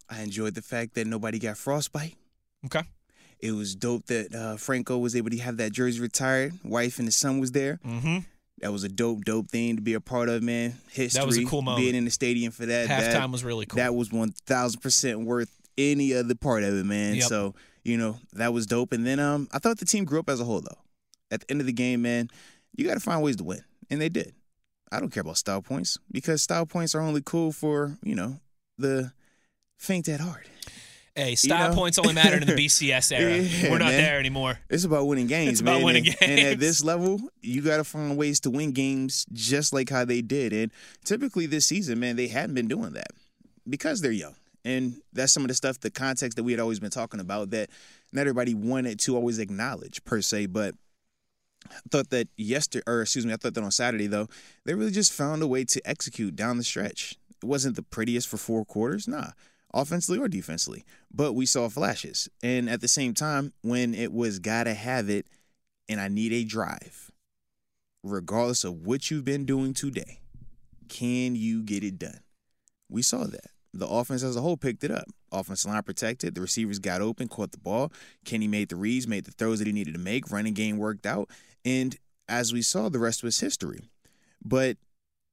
I 0.09 0.23
enjoyed 0.23 0.55
the 0.55 0.63
fact 0.63 0.95
that 0.95 1.07
nobody 1.07 1.39
got 1.39 1.57
frostbite. 1.57 2.15
Okay. 2.67 2.83
It 3.41 3.53
was 3.53 3.75
dope 3.75 4.07
that 4.07 4.35
uh, 4.35 4.57
Franco 4.57 4.99
was 4.99 5.15
able 5.15 5.31
to 5.31 5.39
have 5.39 5.59
that 5.59 5.73
jersey 5.73 6.01
retired. 6.01 6.55
Wife 6.65 6.99
and 6.99 7.07
his 7.07 7.17
son 7.17 7.41
was 7.41 7.53
there. 7.53 7.79
Mm-hmm. 7.85 8.19
That 8.61 8.73
was 8.73 8.85
a 8.85 8.89
dope, 8.89 9.25
dope 9.25 9.51
thing 9.51 9.77
to 9.77 9.83
be 9.83 9.95
a 9.95 10.01
part 10.01 10.29
of, 10.29 10.43
man. 10.43 10.75
History. 10.91 11.21
That 11.21 11.27
was 11.27 11.37
a 11.37 11.45
cool 11.45 11.61
moment. 11.61 11.83
Being 11.83 11.95
in 11.95 12.05
the 12.05 12.11
stadium 12.11 12.53
for 12.53 12.65
that. 12.67 12.89
Halftime 12.89 13.13
that, 13.13 13.31
was 13.31 13.45
really 13.45 13.67
cool. 13.67 13.77
That 13.79 13.95
was 13.95 14.13
one 14.13 14.31
thousand 14.47 14.81
percent 14.81 15.21
worth 15.21 15.51
any 15.77 16.15
other 16.15 16.35
part 16.35 16.63
of 16.63 16.75
it, 16.75 16.87
man. 16.87 17.17
Yep. 17.17 17.25
So 17.25 17.55
you 17.83 17.99
know 17.99 18.19
that 18.33 18.53
was 18.53 18.67
dope. 18.67 18.93
And 18.93 19.07
then 19.07 19.19
um, 19.19 19.49
I 19.53 19.59
thought 19.59 19.79
the 19.79 19.85
team 19.85 20.05
grew 20.05 20.21
up 20.21 20.31
as 20.31 20.41
a 20.41 20.45
whole, 20.45 20.61
though. 20.61 20.79
At 21.31 21.41
the 21.41 21.51
end 21.51 21.61
of 21.61 21.67
the 21.67 21.73
game, 21.73 22.03
man, 22.03 22.31
you 22.77 22.87
got 22.87 22.95
to 22.95 23.01
find 23.01 23.23
ways 23.23 23.37
to 23.37 23.45
win, 23.45 23.65
and 23.91 24.01
they 24.01 24.09
did. 24.09 24.33
I 24.93 25.01
don't 25.01 25.11
care 25.11 25.23
about 25.23 25.37
style 25.37 25.61
points 25.61 25.99
because 26.11 26.41
style 26.41 26.65
points 26.65 26.95
are 26.95 27.01
only 27.01 27.23
cool 27.23 27.51
for 27.51 27.99
you 28.03 28.15
know 28.15 28.39
the 28.79 29.13
faint 29.79 30.09
at 30.09 30.21
heart. 30.21 30.49
Hey, 31.15 31.37
style 31.37 31.69
know? 31.69 31.75
points 31.77 31.97
only 31.99 32.13
mattered 32.13 32.43
in 32.43 32.49
the 32.49 32.55
BCS 32.55 33.13
era. 33.17 33.37
Yeah, 33.37 33.71
We're 33.71 33.79
not 33.79 33.89
man. 33.93 34.03
there 34.03 34.19
anymore. 34.19 34.59
It's 34.69 34.85
about 34.85 35.07
winning 35.07 35.29
games, 35.29 35.53
It's 35.53 35.61
about 35.61 35.83
winning 35.83 36.09
and, 36.09 36.17
and 36.23 36.41
at 36.41 36.59
this 36.59 36.83
level, 36.83 37.21
you 37.41 37.63
got 37.63 37.77
to 37.77 37.85
find 37.85 38.17
ways 38.17 38.41
to 38.41 38.51
win 38.51 38.73
games 38.73 39.25
just 39.33 39.73
like 39.73 39.91
how 39.91 40.05
they 40.05 40.23
did. 40.23 40.53
And 40.53 40.73
typically 41.05 41.47
this 41.47 41.67
season, 41.67 42.01
man, 42.01 42.17
they 42.17 42.27
hadn't 42.27 42.55
been 42.57 42.67
doing 42.67 42.95
that 42.95 43.13
because 43.69 44.01
they're 44.01 44.11
young. 44.11 44.35
And 44.65 44.97
that's 45.13 45.33
some 45.33 45.45
of 45.45 45.49
the 45.49 45.55
stuff, 45.55 45.79
the 45.79 45.91
context 45.91 46.37
that 46.37 46.43
we 46.43 46.51
had 46.51 46.61
always 46.61 46.81
been 46.81 46.91
talking 46.91 47.21
about 47.21 47.51
that 47.51 47.71
not 48.13 48.23
everybody 48.23 48.55
wanted 48.55 48.99
to 49.01 49.15
always 49.15 49.39
acknowledge 49.39 50.05
per 50.05 50.21
se. 50.21 50.47
But 50.47 50.75
I 51.71 51.77
thought 51.91 52.11
that 52.11 52.29
yesterday, 52.37 52.83
or 52.87 53.03
excuse 53.03 53.25
me, 53.25 53.33
I 53.33 53.37
thought 53.37 53.55
that 53.55 53.63
on 53.63 53.71
Saturday 53.71 54.07
though, 54.09 54.27
they 54.65 54.75
really 54.75 54.91
just 54.91 55.13
found 55.13 55.43
a 55.43 55.47
way 55.47 55.65
to 55.65 55.81
execute 55.85 56.35
down 56.35 56.57
the 56.57 56.65
stretch. 56.65 57.17
It 57.43 57.47
wasn't 57.47 57.77
the 57.77 57.83
prettiest 57.83 58.27
for 58.27 58.37
four 58.39 58.65
quarters, 58.65 59.07
nah, 59.07 59.31
offensively 59.75 60.19
or 60.19 60.29
defensively, 60.29 60.85
but 61.13 61.35
we 61.35 61.45
saw 61.45 61.69
flashes. 61.69 62.29
And 62.43 62.71
at 62.71 62.81
the 62.81 62.89
same 62.89 63.13
time, 63.13 63.53
when 63.63 63.93
it 63.95 64.13
was 64.13 64.39
gotta 64.39 64.73
have 64.75 65.11
it, 65.11 65.27
and 65.89 66.01
I 66.01 66.09
need 66.09 66.33
a 66.33 66.45
drive, 66.45 67.11
regardless 68.03 68.65
of 68.65 68.87
what 68.87 69.11
you've 69.11 69.25
been 69.25 69.45
doing 69.45 69.75
today, 69.75 70.21
can 70.89 71.35
you 71.37 71.63
get 71.63 71.85
it 71.85 71.99
done? 71.99 72.21
We 72.89 73.03
saw 73.03 73.25
that. 73.25 73.51
The 73.73 73.89
offense 73.89 74.23
as 74.23 74.37
a 74.37 74.41
whole 74.41 74.57
picked 74.57 74.85
it 74.85 74.93
up. 74.93 75.07
Offensive 75.33 75.71
line 75.71 75.83
protected. 75.83 76.37
The 76.37 76.41
receivers 76.41 76.79
got 76.79 77.01
open, 77.01 77.27
caught 77.27 77.51
the 77.51 77.59
ball. 77.59 77.93
Kenny 78.25 78.47
made 78.47 78.69
the 78.69 78.77
reads, 78.77 79.09
made 79.09 79.25
the 79.25 79.33
throws 79.33 79.59
that 79.59 79.67
he 79.67 79.73
needed 79.73 79.95
to 79.95 80.01
make. 80.01 80.31
Running 80.31 80.55
game 80.55 80.79
worked 80.79 81.07
out. 81.07 81.29
And 81.65 81.97
as 82.29 82.53
we 82.53 82.63
saw, 82.63 82.89
the 82.89 83.01
rest 83.01 83.25
was 83.25 83.41
history. 83.41 83.81
But 84.45 84.77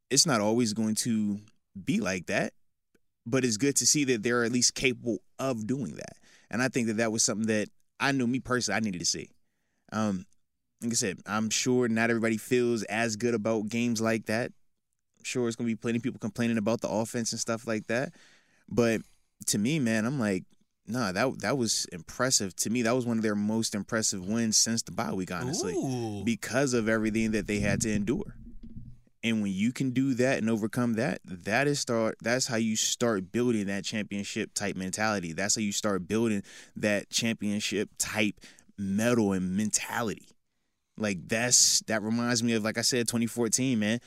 it's 0.10 0.26
not 0.26 0.42
always 0.42 0.74
going 0.74 0.96
to 0.96 1.40
be 1.86 2.00
like 2.00 2.26
that. 2.28 2.54
But 3.26 3.46
it's 3.46 3.58
good 3.58 3.76
to 3.78 3.86
see 3.86 4.04
that 4.06 4.24
they're 4.24 4.44
at 4.44 4.52
least 4.52 4.74
capable 4.74 5.20
of 5.38 5.68
doing 5.68 5.96
that. 5.96 6.18
And 6.50 6.62
I 6.62 6.68
think 6.68 6.88
that 6.88 6.98
that 6.98 7.12
was 7.12 7.24
something 7.24 7.48
that 7.48 7.70
I 8.00 8.12
knew 8.12 8.28
me 8.28 8.40
personally 8.40 8.78
I 8.78 8.80
needed 8.80 9.00
to 9.00 9.06
see. 9.06 9.30
Um, 9.92 10.26
like 10.82 10.92
I 10.92 10.96
said, 10.96 11.20
I'm 11.26 11.50
sure 11.50 11.88
not 11.88 12.10
everybody 12.10 12.38
feels 12.38 12.84
as 12.84 13.16
good 13.16 13.36
about 13.36 13.70
games 13.70 14.02
like 14.02 14.26
that. 14.26 14.52
I'm 15.18 15.24
sure 15.24 15.48
it's 15.48 15.56
gonna 15.56 15.68
be 15.68 15.76
plenty 15.76 15.98
of 15.98 16.04
people 16.04 16.20
complaining 16.20 16.58
about 16.58 16.82
the 16.82 16.90
offense 16.90 17.32
and 17.32 17.40
stuff 17.40 17.68
like 17.68 17.88
that. 17.88 18.14
But 18.68 19.02
to 19.48 19.58
me, 19.60 19.80
man, 19.80 20.06
I'm 20.06 20.20
like, 20.20 20.46
nah, 20.88 21.12
that 21.12 21.42
that 21.42 21.58
was 21.58 21.86
impressive. 21.92 22.56
To 22.58 22.70
me, 22.70 22.82
that 22.82 22.96
was 22.96 23.06
one 23.06 23.18
of 23.18 23.24
their 23.24 23.36
most 23.36 23.76
impressive 23.76 24.26
wins 24.26 24.58
since 24.58 24.82
the 24.82 24.92
bye 24.92 25.14
week, 25.14 25.32
honestly, 25.32 25.74
Ooh. 25.74 26.24
because 26.24 26.74
of 26.74 26.90
everything 26.90 27.32
that 27.32 27.46
they 27.48 27.60
had 27.60 27.82
to 27.82 27.92
endure. 27.92 28.36
And 29.24 29.42
when 29.42 29.52
you 29.52 29.72
can 29.72 29.92
do 29.92 30.16
that 30.16 30.40
and 30.40 30.50
overcome 30.50 30.94
that, 30.94 31.22
that 31.26 31.68
is 31.68 31.80
start. 31.80 32.18
That's 32.22 32.48
how 32.48 32.56
you 32.56 32.76
start 32.76 33.32
building 33.32 33.68
that 33.68 33.84
championship 33.84 34.54
type 34.56 34.76
mentality. 34.76 35.34
That's 35.34 35.56
how 35.56 35.62
you 35.62 35.72
start 35.72 36.08
building 36.08 36.42
that 36.78 37.10
championship 37.10 37.90
type 38.00 38.40
metal 38.78 39.34
and 39.34 39.56
mentality. 39.56 40.28
Like 40.98 41.28
that's 41.28 41.82
that 41.82 42.02
reminds 42.02 42.42
me 42.44 42.54
of 42.54 42.64
like 42.64 42.78
I 42.78 42.82
said, 42.82 43.08
2014, 43.08 43.78
man. 43.80 44.00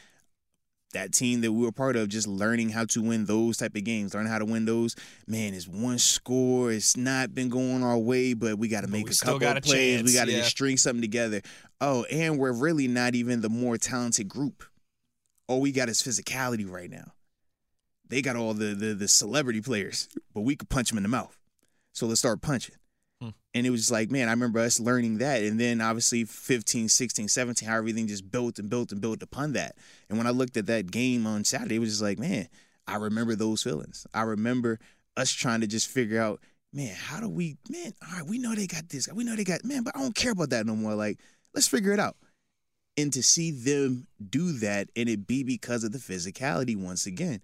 That 0.93 1.13
team 1.13 1.41
that 1.41 1.53
we 1.53 1.65
were 1.65 1.73
part 1.73 1.97
of, 1.97 2.09
just 2.09 2.29
learning 2.29 2.69
how 2.69 2.85
to 2.85 3.03
win 3.03 3.25
those 3.25 3.57
type 3.57 3.75
of 3.75 3.83
games, 3.83 4.15
learning 4.15 4.31
how 4.31 4.39
to 4.39 4.45
win 4.45 4.65
those. 4.65 4.95
Man, 5.27 5.53
it's 5.53 5.67
one 5.67 5.99
score. 5.99 6.71
It's 6.71 6.97
not 6.97 7.35
been 7.35 7.49
going 7.49 7.83
our 7.83 7.99
way, 7.99 8.33
but 8.33 8.59
we 8.59 8.69
got 8.69 8.83
to 8.83 8.87
make 8.87 9.11
a 9.11 9.15
couple 9.17 9.45
of 9.45 9.63
plays. 9.65 9.97
chance, 9.97 10.09
we 10.09 10.17
got 10.17 10.27
to 10.27 10.31
yeah. 10.31 10.39
just 10.39 10.51
string 10.51 10.77
something 10.77 11.03
together. 11.03 11.41
Oh, 11.81 12.05
and 12.05 12.39
we're 12.39 12.53
really 12.53 12.87
not 12.87 13.17
even 13.17 13.41
the 13.41 13.49
more 13.49 13.77
talented 13.77 14.29
group. 14.29 14.63
All 15.47 15.61
we 15.61 15.73
got 15.73 15.89
is 15.89 16.03
physicality 16.03 16.69
right 16.69 16.91
now. 16.91 17.13
They 18.09 18.23
got 18.23 18.37
all 18.37 18.55
the 18.55 18.75
the, 18.75 18.95
the 18.95 19.09
celebrity 19.09 19.61
players, 19.61 20.09
but 20.33 20.43
we 20.43 20.57
could 20.57 20.69
punch 20.69 20.89
them 20.89 20.99
in 20.99 21.03
the 21.03 21.09
mouth. 21.09 21.39
So 21.93 22.07
let's 22.07 22.21
start 22.21 22.43
punching. 22.43 22.75
Hmm. 23.21 23.31
And 23.55 23.67
it 23.67 23.71
was 23.71 23.91
like, 23.91 24.11
man, 24.11 24.29
I 24.29 24.33
remember 24.33 24.59
us 24.59 24.81
learning 24.81 25.19
that. 25.19 25.43
And 25.43 25.59
then 25.61 25.81
obviously 25.81 26.25
15, 26.25 26.89
16, 26.89 27.29
17, 27.29 27.69
how 27.69 27.77
everything 27.77 28.07
just 28.07 28.31
built 28.31 28.59
and 28.59 28.69
built 28.69 28.93
and 28.93 29.01
built 29.01 29.23
upon 29.23 29.53
that. 29.53 29.77
And 30.09 30.19
when 30.19 30.27
I 30.27 30.31
looked 30.31 30.57
at 30.57 30.67
that 30.67 30.91
game 30.91 31.27
on 31.27 31.45
Saturday, 31.45 31.77
it 31.77 31.81
was 31.81 31.91
just 31.91 32.03
like, 32.03 32.19
man, 32.19 32.49
I 32.87 32.97
remember 32.97 33.37
those 33.37 33.63
feelings. 33.63 34.07
I 34.13 34.23
remember 34.23 34.81
us 35.17 35.31
trying 35.31 35.61
to 35.61 35.67
just 35.67 35.89
figure 35.89 36.21
out, 36.21 36.41
man, 36.73 36.95
how 36.95 37.21
do 37.21 37.29
we, 37.29 37.57
man, 37.69 37.93
all 38.03 38.19
right, 38.19 38.27
we 38.27 38.39
know 38.39 38.55
they 38.55 38.67
got 38.67 38.89
this. 38.89 39.09
We 39.13 39.25
know 39.25 39.37
they 39.37 39.45
got, 39.45 39.65
man, 39.65 39.85
but 39.85 39.97
I 39.97 40.01
don't 40.01 40.15
care 40.15 40.33
about 40.33 40.51
that 40.51 40.67
no 40.67 40.75
more. 40.75 40.95
Like, 40.95 41.21
let's 41.55 41.69
figure 41.69 41.93
it 41.93 42.01
out. 42.01 42.17
And 42.97 43.13
to 43.13 43.23
see 43.23 43.51
them 43.51 44.07
do 44.31 44.53
that 44.59 44.89
and 44.95 45.09
it 45.09 45.27
be 45.27 45.43
because 45.43 45.83
of 45.85 45.91
the 45.93 45.99
physicality 45.99 46.77
once 46.77 47.07
again, 47.07 47.41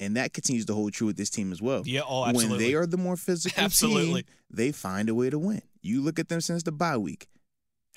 And 0.00 0.16
that 0.16 0.32
continues 0.32 0.64
to 0.66 0.74
hold 0.74 0.92
true 0.92 1.06
with 1.06 1.16
this 1.16 1.30
team 1.30 1.52
as 1.52 1.62
well. 1.62 1.82
Yeah, 1.86 2.00
oh, 2.08 2.24
absolutely. 2.24 2.56
When 2.56 2.58
they 2.66 2.74
are 2.74 2.86
the 2.86 2.96
more 2.96 3.16
physical 3.16 3.62
Absolutely. 3.64 4.22
team, 4.22 4.32
they 4.50 4.72
find 4.72 5.08
a 5.08 5.14
way 5.14 5.30
to 5.30 5.38
win. 5.38 5.62
You 5.82 6.02
look 6.02 6.18
at 6.18 6.28
them 6.28 6.40
since 6.40 6.62
the 6.64 6.72
bye 6.72 6.96
week. 6.96 7.28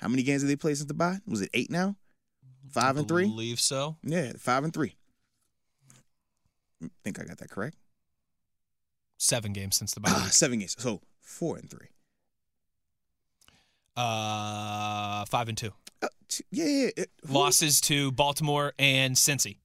How 0.00 0.08
many 0.08 0.22
games 0.22 0.42
did 0.42 0.48
they 0.48 0.56
play 0.56 0.74
since 0.74 0.86
the 0.86 0.94
bye? 0.94 1.18
Was 1.26 1.40
it 1.42 1.50
eight 1.54 1.70
now? 1.70 1.96
Five 2.70 2.96
and 2.96 3.06
three? 3.08 3.26
believe 3.26 3.60
so. 3.60 3.96
Yeah, 4.04 4.32
five 4.38 4.64
and 4.64 4.72
three. 4.72 4.94
think 7.04 7.20
I 7.20 7.24
got 7.24 7.38
that 7.38 7.50
correct. 7.50 7.76
Seven 9.18 9.52
games 9.52 9.76
since 9.76 9.92
the 9.94 10.00
bye. 10.00 10.10
Ah, 10.12 10.22
week. 10.24 10.32
seven 10.32 10.58
games. 10.60 10.74
So 10.78 11.00
four 11.20 11.56
and 11.56 11.68
three. 11.70 11.88
Uh, 13.96 15.24
five 15.26 15.48
and 15.48 15.58
two. 15.58 15.72
Yeah, 16.50 16.64
yeah. 16.66 16.90
yeah. 16.96 17.04
Losses 17.28 17.80
to 17.82 18.12
Baltimore 18.12 18.72
and 18.78 19.14
Cincy. 19.16 19.58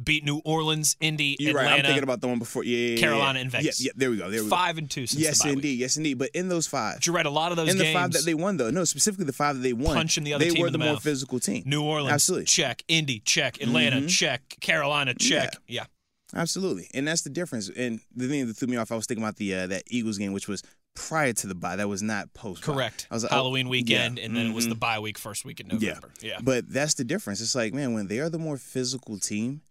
Beat 0.00 0.24
New 0.24 0.40
Orleans, 0.44 0.96
Indy, 1.00 1.36
You're 1.40 1.50
Atlanta. 1.58 1.68
right. 1.70 1.78
I'm 1.80 1.84
thinking 1.86 2.02
about 2.04 2.20
the 2.20 2.28
one 2.28 2.38
before. 2.38 2.62
Yeah, 2.62 2.76
yeah, 2.78 2.94
yeah, 2.94 3.00
Carolina 3.00 3.40
and 3.40 3.50
Vegas. 3.50 3.80
Yeah, 3.80 3.86
yeah, 3.88 3.92
there 3.96 4.10
we 4.12 4.16
go. 4.16 4.30
There 4.30 4.44
we 4.44 4.48
five 4.48 4.78
and 4.78 4.88
two 4.88 5.08
since 5.08 5.20
Yes, 5.20 5.42
bye 5.42 5.48
week. 5.48 5.56
indeed. 5.56 5.78
Yes, 5.80 5.96
indeed. 5.96 6.14
But 6.18 6.30
in 6.34 6.48
those 6.48 6.68
five, 6.68 7.04
you 7.04 7.12
read. 7.12 7.26
A 7.26 7.30
lot 7.30 7.50
of 7.50 7.56
those 7.56 7.68
in 7.70 7.78
the 7.78 7.92
five 7.92 8.12
that 8.12 8.24
they 8.24 8.34
won, 8.34 8.58
though, 8.58 8.70
no, 8.70 8.84
specifically 8.84 9.24
the 9.24 9.32
five 9.32 9.56
that 9.56 9.62
they 9.62 9.72
won, 9.72 9.96
Punching 9.96 10.22
the 10.22 10.34
other 10.34 10.44
they 10.44 10.52
team 10.52 10.62
were 10.62 10.70
the, 10.70 10.78
the 10.78 10.84
more 10.84 11.00
physical 11.00 11.40
team. 11.40 11.64
New 11.66 11.82
Orleans, 11.82 12.12
Absolutely. 12.12 12.44
check. 12.44 12.84
Indy, 12.86 13.18
check. 13.24 13.60
Atlanta, 13.60 13.96
Mhm. 14.02 14.08
check. 14.08 14.42
Carolina, 14.60 15.14
check. 15.14 15.56
Yeah. 15.66 15.86
Absolutely, 16.32 16.88
and 16.94 17.08
that's 17.08 17.22
the 17.22 17.30
difference. 17.30 17.68
And 17.68 18.00
the 18.14 18.28
thing 18.28 18.46
that 18.46 18.54
threw 18.54 18.68
me 18.68 18.76
off, 18.76 18.92
I 18.92 18.96
was 18.96 19.06
thinking 19.06 19.24
about 19.24 19.36
the 19.36 19.52
uh, 19.54 19.66
that 19.68 19.82
Eagles 19.88 20.18
game, 20.18 20.32
which 20.32 20.46
was 20.46 20.62
prior 20.98 21.32
to 21.32 21.46
the 21.46 21.54
bye. 21.54 21.76
That 21.76 21.88
was 21.88 22.02
not 22.02 22.34
post. 22.34 22.62
Correct. 22.62 23.06
I 23.10 23.14
was 23.14 23.22
like, 23.22 23.32
oh, 23.32 23.36
Halloween 23.36 23.68
weekend, 23.68 24.18
yeah, 24.18 24.24
and 24.24 24.36
then 24.36 24.48
it 24.48 24.54
was 24.54 24.66
the 24.66 24.72
mm-hmm. 24.72 24.80
bye 24.80 24.98
week, 24.98 25.16
first 25.16 25.44
week 25.44 25.60
in 25.60 25.68
November. 25.68 26.10
Yeah. 26.20 26.38
But 26.42 26.68
that's 26.68 26.94
the 26.94 27.04
difference. 27.04 27.40
It's 27.40 27.54
like, 27.54 27.72
man, 27.72 27.94
when 27.94 28.08
they 28.08 28.18
are 28.18 28.28
the 28.28 28.38
more 28.38 28.56
physical 28.56 29.18
team, 29.18 29.62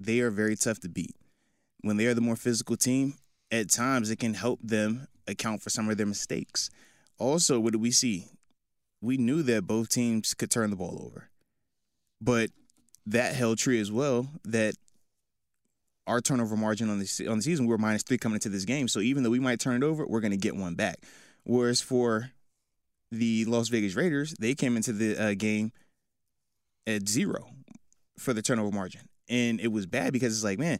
they 0.00 0.20
are 0.20 0.30
very 0.30 0.56
tough 0.56 0.80
to 0.80 0.88
beat. 0.88 1.14
When 1.82 1.96
they 1.96 2.06
are 2.06 2.14
the 2.14 2.20
more 2.20 2.36
physical 2.36 2.76
team, 2.76 3.14
at 3.50 3.70
times 3.70 4.10
it 4.10 4.16
can 4.16 4.34
help 4.34 4.60
them 4.62 5.08
account 5.26 5.62
for 5.62 5.70
some 5.70 5.88
of 5.88 5.96
their 5.96 6.06
mistakes. 6.06 6.70
Also, 7.18 7.60
what 7.60 7.72
did 7.72 7.82
we 7.82 7.90
see? 7.90 8.26
We 9.00 9.16
knew 9.16 9.42
that 9.42 9.66
both 9.66 9.88
teams 9.88 10.34
could 10.34 10.50
turn 10.50 10.70
the 10.70 10.76
ball 10.76 11.02
over. 11.04 11.28
But 12.20 12.50
that 13.06 13.34
held 13.34 13.58
true 13.58 13.78
as 13.78 13.90
well 13.90 14.28
that 14.44 14.74
our 16.10 16.20
turnover 16.20 16.56
margin 16.56 16.90
on 16.90 16.98
the 16.98 17.28
on 17.28 17.38
the 17.38 17.42
season 17.42 17.66
we 17.66 17.70
were 17.70 17.78
minus 17.78 18.02
three 18.02 18.18
coming 18.18 18.34
into 18.34 18.48
this 18.48 18.64
game. 18.64 18.88
So 18.88 19.00
even 19.00 19.22
though 19.22 19.30
we 19.30 19.40
might 19.40 19.60
turn 19.60 19.82
it 19.82 19.86
over, 19.86 20.04
we're 20.06 20.20
going 20.20 20.32
to 20.32 20.36
get 20.36 20.56
one 20.56 20.74
back. 20.74 20.98
Whereas 21.44 21.80
for 21.80 22.32
the 23.10 23.44
Las 23.46 23.68
Vegas 23.68 23.94
Raiders, 23.94 24.34
they 24.38 24.54
came 24.54 24.76
into 24.76 24.92
the 24.92 25.16
uh, 25.16 25.34
game 25.34 25.72
at 26.86 27.08
zero 27.08 27.48
for 28.18 28.32
the 28.32 28.42
turnover 28.42 28.74
margin, 28.74 29.02
and 29.28 29.60
it 29.60 29.68
was 29.68 29.86
bad 29.86 30.12
because 30.12 30.34
it's 30.34 30.44
like, 30.44 30.58
man, 30.58 30.78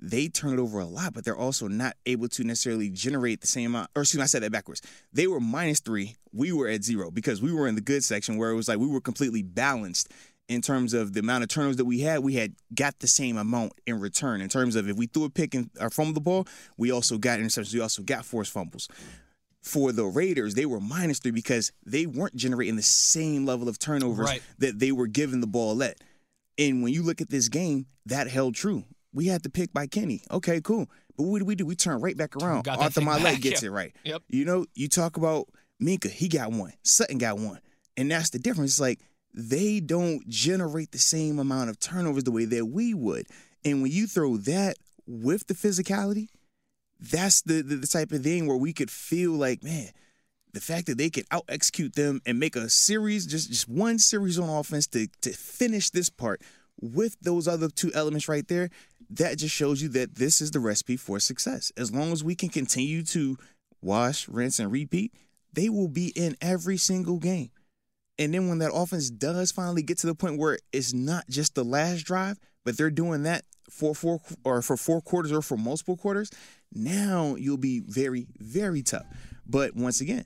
they 0.00 0.28
turn 0.28 0.52
it 0.52 0.60
over 0.60 0.78
a 0.78 0.86
lot, 0.86 1.12
but 1.12 1.24
they're 1.24 1.36
also 1.36 1.66
not 1.66 1.96
able 2.06 2.28
to 2.28 2.44
necessarily 2.44 2.88
generate 2.88 3.40
the 3.40 3.48
same 3.48 3.74
amount. 3.74 3.90
Or 3.96 4.02
excuse 4.02 4.18
me, 4.18 4.22
I 4.22 4.26
said 4.26 4.44
that 4.44 4.52
backwards. 4.52 4.80
They 5.12 5.26
were 5.26 5.40
minus 5.40 5.80
three, 5.80 6.14
we 6.32 6.52
were 6.52 6.68
at 6.68 6.84
zero 6.84 7.10
because 7.10 7.42
we 7.42 7.52
were 7.52 7.66
in 7.66 7.74
the 7.74 7.80
good 7.80 8.04
section 8.04 8.36
where 8.36 8.50
it 8.50 8.54
was 8.54 8.68
like 8.68 8.78
we 8.78 8.86
were 8.86 9.00
completely 9.00 9.42
balanced 9.42 10.12
in 10.48 10.62
terms 10.62 10.94
of 10.94 11.12
the 11.12 11.20
amount 11.20 11.44
of 11.44 11.48
turnovers 11.48 11.76
that 11.76 11.84
we 11.84 12.00
had. 12.00 12.20
We 12.20 12.34
had 12.34 12.54
got 12.74 12.98
the 12.98 13.06
same 13.06 13.36
amount 13.36 13.72
in 13.86 14.00
return 14.00 14.40
in 14.40 14.48
terms 14.48 14.76
of 14.76 14.88
if 14.88 14.96
we 14.96 15.06
threw 15.06 15.24
a 15.24 15.30
pick 15.30 15.54
and 15.54 15.70
or 15.80 15.90
fumbled 15.90 16.16
the 16.16 16.20
ball, 16.20 16.46
we 16.76 16.90
also 16.90 17.18
got 17.18 17.38
interceptions. 17.38 17.74
We 17.74 17.80
also 17.80 18.02
got 18.02 18.24
forced 18.24 18.52
fumbles 18.52 18.88
for 19.68 19.92
the 19.92 20.04
Raiders, 20.06 20.54
they 20.54 20.66
were 20.66 20.80
minus 20.80 21.18
three 21.18 21.30
because 21.30 21.72
they 21.84 22.06
weren't 22.06 22.34
generating 22.34 22.76
the 22.76 22.82
same 22.82 23.44
level 23.44 23.68
of 23.68 23.78
turnovers 23.78 24.26
Right. 24.26 24.42
that 24.58 24.78
they 24.78 24.92
were 24.92 25.06
giving 25.06 25.40
the 25.40 25.46
ball 25.46 25.82
at. 25.82 25.98
And 26.56 26.82
when 26.82 26.92
you 26.92 27.02
look 27.02 27.20
at 27.20 27.28
this 27.28 27.48
game, 27.48 27.86
that 28.06 28.28
held 28.28 28.54
true. 28.54 28.84
We 29.12 29.26
had 29.26 29.42
the 29.42 29.50
pick 29.50 29.72
by 29.72 29.86
Kenny. 29.86 30.22
Okay, 30.30 30.60
cool. 30.60 30.88
But 31.16 31.24
what 31.24 31.38
did 31.38 31.46
we 31.48 31.54
do? 31.54 31.66
We 31.66 31.76
turn 31.76 32.00
right 32.00 32.16
back 32.16 32.36
around. 32.36 32.64
Got 32.64 32.80
Arthur 32.80 33.00
Maulet 33.00 33.40
gets 33.40 33.62
yeah. 33.62 33.68
it 33.68 33.72
right. 33.72 33.92
Yep. 34.04 34.22
You 34.28 34.44
know, 34.44 34.66
you 34.74 34.88
talk 34.88 35.16
about 35.16 35.48
Minkah, 35.82 36.10
he 36.10 36.28
got 36.28 36.50
one. 36.52 36.72
Sutton 36.82 37.18
got 37.18 37.38
one. 37.38 37.60
And 37.96 38.10
that's 38.10 38.30
the 38.30 38.38
difference. 38.38 38.72
It's 38.72 38.80
like 38.80 39.00
they 39.38 39.78
don't 39.78 40.28
generate 40.28 40.90
the 40.90 40.98
same 40.98 41.38
amount 41.38 41.70
of 41.70 41.78
turnovers 41.78 42.24
the 42.24 42.32
way 42.32 42.44
that 42.44 42.66
we 42.66 42.92
would. 42.92 43.24
And 43.64 43.82
when 43.82 43.92
you 43.92 44.08
throw 44.08 44.36
that 44.38 44.76
with 45.06 45.46
the 45.46 45.54
physicality, 45.54 46.26
that's 46.98 47.42
the, 47.42 47.62
the, 47.62 47.76
the 47.76 47.86
type 47.86 48.10
of 48.10 48.24
thing 48.24 48.48
where 48.48 48.56
we 48.56 48.72
could 48.72 48.90
feel 48.90 49.30
like, 49.30 49.62
man, 49.62 49.90
the 50.54 50.60
fact 50.60 50.86
that 50.88 50.98
they 50.98 51.08
could 51.08 51.24
out 51.30 51.44
execute 51.48 51.94
them 51.94 52.20
and 52.26 52.40
make 52.40 52.56
a 52.56 52.68
series, 52.68 53.26
just 53.26 53.48
just 53.48 53.68
one 53.68 54.00
series 54.00 54.40
on 54.40 54.48
offense 54.48 54.88
to 54.88 55.06
to 55.20 55.30
finish 55.30 55.90
this 55.90 56.10
part 56.10 56.42
with 56.80 57.16
those 57.20 57.46
other 57.46 57.68
two 57.68 57.92
elements 57.94 58.28
right 58.28 58.48
there, 58.48 58.70
that 59.08 59.38
just 59.38 59.54
shows 59.54 59.80
you 59.80 59.88
that 59.90 60.16
this 60.16 60.40
is 60.40 60.50
the 60.50 60.58
recipe 60.58 60.96
for 60.96 61.20
success. 61.20 61.70
As 61.76 61.92
long 61.92 62.10
as 62.10 62.24
we 62.24 62.34
can 62.34 62.48
continue 62.48 63.04
to 63.04 63.36
wash, 63.80 64.28
rinse, 64.28 64.58
and 64.58 64.72
repeat, 64.72 65.12
they 65.52 65.68
will 65.68 65.88
be 65.88 66.08
in 66.16 66.36
every 66.40 66.76
single 66.76 67.18
game. 67.18 67.50
And 68.18 68.34
then 68.34 68.48
when 68.48 68.58
that 68.58 68.72
offense 68.74 69.10
does 69.10 69.52
finally 69.52 69.82
get 69.82 69.98
to 69.98 70.06
the 70.06 70.14
point 70.14 70.38
where 70.38 70.58
it's 70.72 70.92
not 70.92 71.24
just 71.28 71.54
the 71.54 71.64
last 71.64 72.02
drive, 72.02 72.38
but 72.64 72.76
they're 72.76 72.90
doing 72.90 73.22
that 73.22 73.44
for 73.70 73.94
four 73.94 74.20
or 74.44 74.62
for 74.62 74.76
four 74.76 75.00
quarters 75.00 75.30
or 75.30 75.42
for 75.42 75.56
multiple 75.56 75.96
quarters, 75.96 76.30
now 76.72 77.36
you'll 77.36 77.56
be 77.56 77.80
very, 77.80 78.26
very 78.38 78.82
tough. 78.82 79.06
But 79.46 79.74
once 79.76 80.00
again, 80.00 80.24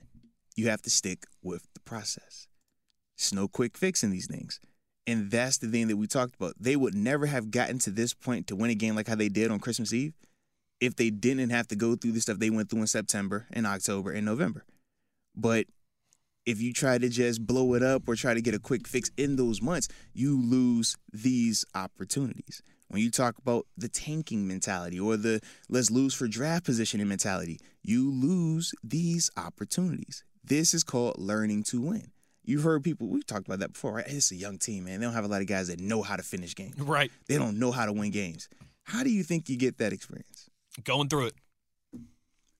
you 0.55 0.69
have 0.69 0.81
to 0.83 0.89
stick 0.89 1.25
with 1.41 1.67
the 1.73 1.79
process. 1.81 2.47
It's 3.17 3.33
no 3.33 3.47
quick 3.47 3.77
fix 3.77 4.03
in 4.03 4.09
these 4.09 4.27
things. 4.27 4.59
And 5.05 5.29
that's 5.29 5.57
the 5.57 5.67
thing 5.67 5.87
that 5.89 5.97
we 5.97 6.07
talked 6.07 6.35
about. 6.35 6.55
They 6.59 6.75
would 6.75 6.95
never 6.95 7.25
have 7.25 7.51
gotten 7.51 7.77
to 7.79 7.91
this 7.91 8.13
point 8.13 8.47
to 8.47 8.55
win 8.55 8.71
a 8.71 8.75
game 8.75 8.95
like 8.95 9.07
how 9.07 9.15
they 9.15 9.29
did 9.29 9.51
on 9.51 9.59
Christmas 9.59 9.93
Eve 9.93 10.13
if 10.79 10.95
they 10.95 11.09
didn't 11.09 11.49
have 11.49 11.67
to 11.67 11.75
go 11.75 11.95
through 11.95 12.13
the 12.13 12.21
stuff 12.21 12.39
they 12.39 12.49
went 12.49 12.69
through 12.69 12.81
in 12.81 12.87
September 12.87 13.47
and 13.51 13.67
October 13.67 14.11
and 14.11 14.25
November. 14.25 14.65
But 15.35 15.67
if 16.45 16.61
you 16.61 16.73
try 16.73 16.97
to 16.97 17.09
just 17.09 17.45
blow 17.45 17.73
it 17.73 17.83
up 17.83 18.07
or 18.07 18.15
try 18.15 18.33
to 18.33 18.41
get 18.41 18.53
a 18.53 18.59
quick 18.59 18.87
fix 18.87 19.09
in 19.17 19.35
those 19.35 19.61
months, 19.61 19.87
you 20.13 20.39
lose 20.41 20.97
these 21.11 21.65
opportunities. 21.75 22.61
When 22.89 23.01
you 23.01 23.09
talk 23.09 23.37
about 23.39 23.65
the 23.75 23.89
tanking 23.89 24.47
mentality 24.47 24.99
or 24.99 25.17
the 25.17 25.41
let's 25.69 25.89
lose 25.89 26.13
for 26.13 26.27
draft 26.27 26.65
positioning 26.65 27.07
mentality, 27.07 27.59
you 27.81 28.11
lose 28.11 28.73
these 28.83 29.31
opportunities. 29.35 30.23
This 30.43 30.73
is 30.73 30.83
called 30.83 31.17
learning 31.17 31.63
to 31.63 31.81
win. 31.81 32.11
You've 32.45 32.63
heard 32.63 32.83
people, 32.83 33.07
we've 33.07 33.25
talked 33.25 33.47
about 33.47 33.59
that 33.59 33.73
before, 33.73 33.93
right? 33.93 34.05
It's 34.07 34.31
a 34.31 34.35
young 34.35 34.57
team, 34.57 34.83
man. 34.83 34.99
They 34.99 35.05
don't 35.05 35.15
have 35.15 35.23
a 35.23 35.29
lot 35.29 35.41
of 35.41 35.47
guys 35.47 35.69
that 35.69 35.79
know 35.79 36.01
how 36.01 36.17
to 36.17 36.23
finish 36.23 36.53
games. 36.53 36.77
Right. 36.77 37.09
They 37.27 37.37
don't 37.37 37.57
know 37.57 37.71
how 37.71 37.85
to 37.85 37.93
win 37.93 38.11
games. 38.11 38.49
How 38.83 39.03
do 39.03 39.09
you 39.09 39.23
think 39.23 39.47
you 39.47 39.57
get 39.57 39.77
that 39.77 39.93
experience? 39.93 40.49
Going 40.83 41.07
through 41.07 41.27
it. 41.27 41.35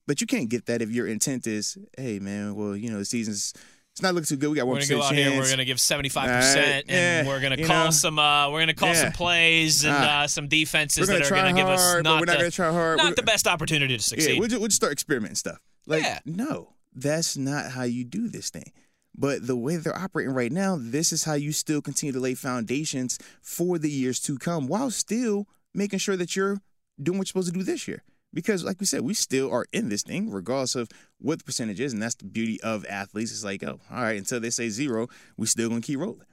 But 0.06 0.20
you 0.20 0.26
can't 0.26 0.48
get 0.48 0.66
that 0.66 0.82
if 0.82 0.90
your 0.90 1.06
intent 1.06 1.46
is, 1.46 1.78
hey 1.96 2.18
man, 2.18 2.54
well, 2.54 2.76
you 2.76 2.90
know, 2.90 2.98
the 2.98 3.04
season's 3.04 3.54
it's 3.94 4.02
not 4.02 4.12
looking 4.14 4.26
too 4.26 4.36
good. 4.36 4.50
We 4.50 4.56
got 4.56 4.66
We're 4.66 4.72
one 4.74 4.82
out 4.82 4.88
chance. 4.88 5.10
here. 5.12 5.30
We're 5.38 5.48
gonna 5.48 5.64
give 5.64 5.78
seventy 5.80 6.08
five 6.08 6.28
percent, 6.28 6.86
and 6.88 7.26
yeah, 7.26 7.32
we're 7.32 7.40
gonna 7.40 7.64
call 7.64 7.84
know. 7.86 7.90
some. 7.92 8.18
Uh, 8.18 8.50
we're 8.50 8.60
gonna 8.60 8.74
call 8.74 8.88
Yeah. 8.88 9.02
some 9.02 9.12
plays 9.12 9.84
and 9.84 9.94
Ah. 9.94 10.22
uh, 10.22 10.26
some 10.26 10.48
defenses 10.48 11.06
that 11.06 11.22
are 11.22 11.30
gonna 11.34 11.52
give 11.52 11.68
us 11.68 11.80
hard, 11.80 12.02
not 12.04 12.18
we're 12.20 12.26
not 12.26 12.32
the, 12.32 12.38
gonna 12.38 12.50
try 12.50 12.72
hard. 12.72 12.96
not 12.98 13.04
We're- 13.04 13.14
the 13.14 13.22
best 13.22 13.46
opportunity 13.46 13.88
to 13.96 14.00
Yeah, 14.00 14.00
succeed. 14.00 14.38
we'll 14.40 14.48
just, 14.48 14.58
we'll 14.60 14.68
just 14.68 14.76
start 14.76 14.92
experimenting 14.92 15.36
stuff. 15.36 15.58
Like, 15.86 16.02
Yeah. 16.02 16.18
no, 16.24 16.74
that's 16.92 17.36
not 17.36 17.70
how 17.70 17.84
you 17.84 18.04
do 18.04 18.28
this 18.28 18.50
thing. 18.50 18.72
But 19.16 19.46
the 19.46 19.54
way 19.54 19.76
they're 19.76 19.96
operating 19.96 20.34
right 20.34 20.50
now, 20.50 20.76
this 20.76 21.12
is 21.12 21.22
how 21.22 21.34
you 21.34 21.52
still 21.52 21.80
continue 21.80 22.12
to 22.12 22.18
lay 22.18 22.34
foundations 22.34 23.16
for 23.40 23.78
the 23.78 23.88
years 23.90 24.18
to 24.20 24.36
come 24.38 24.66
while 24.66 24.90
still 24.90 25.46
making 25.72 26.00
sure 26.00 26.16
that 26.16 26.34
you're 26.34 26.60
doing 27.00 27.18
what 27.18 27.28
you're 27.28 27.42
supposed 27.42 27.52
to 27.52 27.58
do 27.58 27.62
this 27.62 27.86
year. 27.86 28.02
Because, 28.34 28.64
like 28.64 28.80
we 28.80 28.86
said, 28.86 29.02
we 29.02 29.14
still 29.14 29.50
are 29.52 29.64
in 29.72 29.88
this 29.88 30.02
thing, 30.02 30.28
regardless 30.30 30.74
of 30.74 30.88
what 31.18 31.38
the 31.38 31.44
percentage 31.44 31.80
is. 31.80 31.92
And 31.92 32.02
that's 32.02 32.16
the 32.16 32.24
beauty 32.26 32.60
of 32.62 32.84
athletes. 32.86 33.30
It's 33.30 33.44
like, 33.44 33.62
oh, 33.62 33.78
all 33.90 34.02
right, 34.02 34.18
until 34.18 34.40
they 34.40 34.50
say 34.50 34.68
zero, 34.68 35.08
we 35.36 35.46
still 35.46 35.68
gonna 35.68 35.80
keep 35.80 36.00
rolling. 36.00 36.26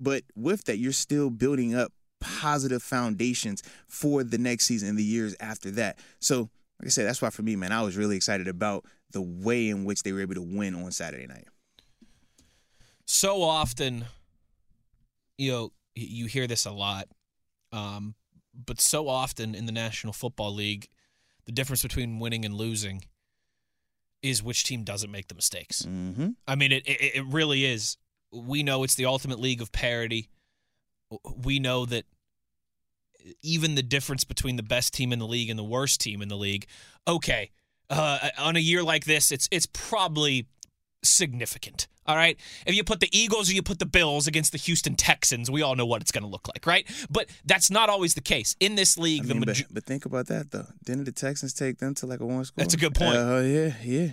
But 0.00 0.22
with 0.34 0.64
that, 0.64 0.78
you're 0.78 0.92
still 0.92 1.28
building 1.30 1.74
up 1.74 1.92
positive 2.20 2.82
foundations 2.82 3.62
for 3.86 4.24
the 4.24 4.38
next 4.38 4.64
season 4.64 4.88
and 4.88 4.98
the 4.98 5.04
years 5.04 5.36
after 5.40 5.70
that. 5.72 5.98
So, 6.20 6.50
like 6.80 6.86
I 6.86 6.88
said, 6.88 7.06
that's 7.06 7.20
why 7.20 7.30
for 7.30 7.42
me, 7.42 7.54
man, 7.54 7.70
I 7.70 7.82
was 7.82 7.96
really 7.96 8.16
excited 8.16 8.48
about 8.48 8.84
the 9.10 9.22
way 9.22 9.68
in 9.68 9.84
which 9.84 10.02
they 10.02 10.12
were 10.12 10.20
able 10.22 10.34
to 10.34 10.42
win 10.42 10.74
on 10.74 10.90
Saturday 10.90 11.26
night. 11.26 11.46
so 13.04 13.42
often, 13.42 14.06
you 15.36 15.52
know, 15.52 15.72
you 15.94 16.26
hear 16.26 16.46
this 16.46 16.64
a 16.64 16.70
lot, 16.72 17.08
um, 17.72 18.14
but 18.54 18.80
so 18.80 19.06
often 19.08 19.54
in 19.54 19.66
the 19.66 19.72
National 19.72 20.12
Football 20.12 20.54
League, 20.54 20.88
the 21.46 21.52
difference 21.52 21.82
between 21.82 22.18
winning 22.18 22.44
and 22.44 22.54
losing 22.54 23.04
is 24.22 24.42
which 24.42 24.64
team 24.64 24.84
doesn't 24.84 25.10
make 25.10 25.28
the 25.28 25.34
mistakes. 25.34 25.82
Mm-hmm. 25.82 26.30
I 26.46 26.54
mean, 26.54 26.72
it, 26.72 26.86
it 26.86 27.16
it 27.16 27.24
really 27.26 27.64
is. 27.64 27.96
We 28.32 28.62
know 28.62 28.84
it's 28.84 28.94
the 28.94 29.06
ultimate 29.06 29.40
league 29.40 29.60
of 29.60 29.72
parity. 29.72 30.28
We 31.44 31.58
know 31.58 31.84
that 31.86 32.04
even 33.42 33.74
the 33.74 33.82
difference 33.82 34.24
between 34.24 34.56
the 34.56 34.62
best 34.62 34.94
team 34.94 35.12
in 35.12 35.18
the 35.18 35.26
league 35.26 35.50
and 35.50 35.58
the 35.58 35.64
worst 35.64 36.00
team 36.00 36.22
in 36.22 36.28
the 36.28 36.36
league. 36.36 36.66
Okay, 37.06 37.50
uh, 37.90 38.30
on 38.38 38.56
a 38.56 38.60
year 38.60 38.82
like 38.82 39.04
this, 39.04 39.32
it's 39.32 39.48
it's 39.50 39.66
probably 39.66 40.46
significant. 41.02 41.88
All 42.06 42.16
right. 42.16 42.36
If 42.66 42.74
you 42.74 42.82
put 42.84 43.00
the 43.00 43.08
Eagles 43.16 43.48
or 43.48 43.52
you 43.54 43.62
put 43.62 43.78
the 43.78 43.86
Bills 43.86 44.26
against 44.26 44.52
the 44.52 44.58
Houston 44.58 44.96
Texans, 44.96 45.50
we 45.50 45.62
all 45.62 45.76
know 45.76 45.86
what 45.86 46.02
it's 46.02 46.10
going 46.12 46.24
to 46.24 46.28
look 46.30 46.48
like, 46.48 46.66
right? 46.66 46.84
But 47.10 47.28
that's 47.44 47.70
not 47.70 47.88
always 47.88 48.14
the 48.14 48.20
case 48.20 48.56
in 48.60 48.74
this 48.74 48.98
league. 48.98 49.22
I 49.24 49.28
the 49.28 49.34
mean, 49.34 49.44
maj- 49.46 49.62
but, 49.68 49.74
but 49.74 49.84
think 49.84 50.04
about 50.04 50.26
that 50.26 50.50
though. 50.50 50.66
Didn't 50.84 51.04
the 51.04 51.12
Texans 51.12 51.52
take 51.52 51.78
them 51.78 51.94
to 51.96 52.06
like 52.06 52.20
a 52.20 52.26
one 52.26 52.44
score? 52.44 52.54
That's 52.62 52.74
a 52.74 52.76
good 52.78 52.94
point. 52.94 53.16
Uh, 53.16 53.20
oh 53.20 53.40
yeah, 53.42 53.74
yeah. 53.84 54.08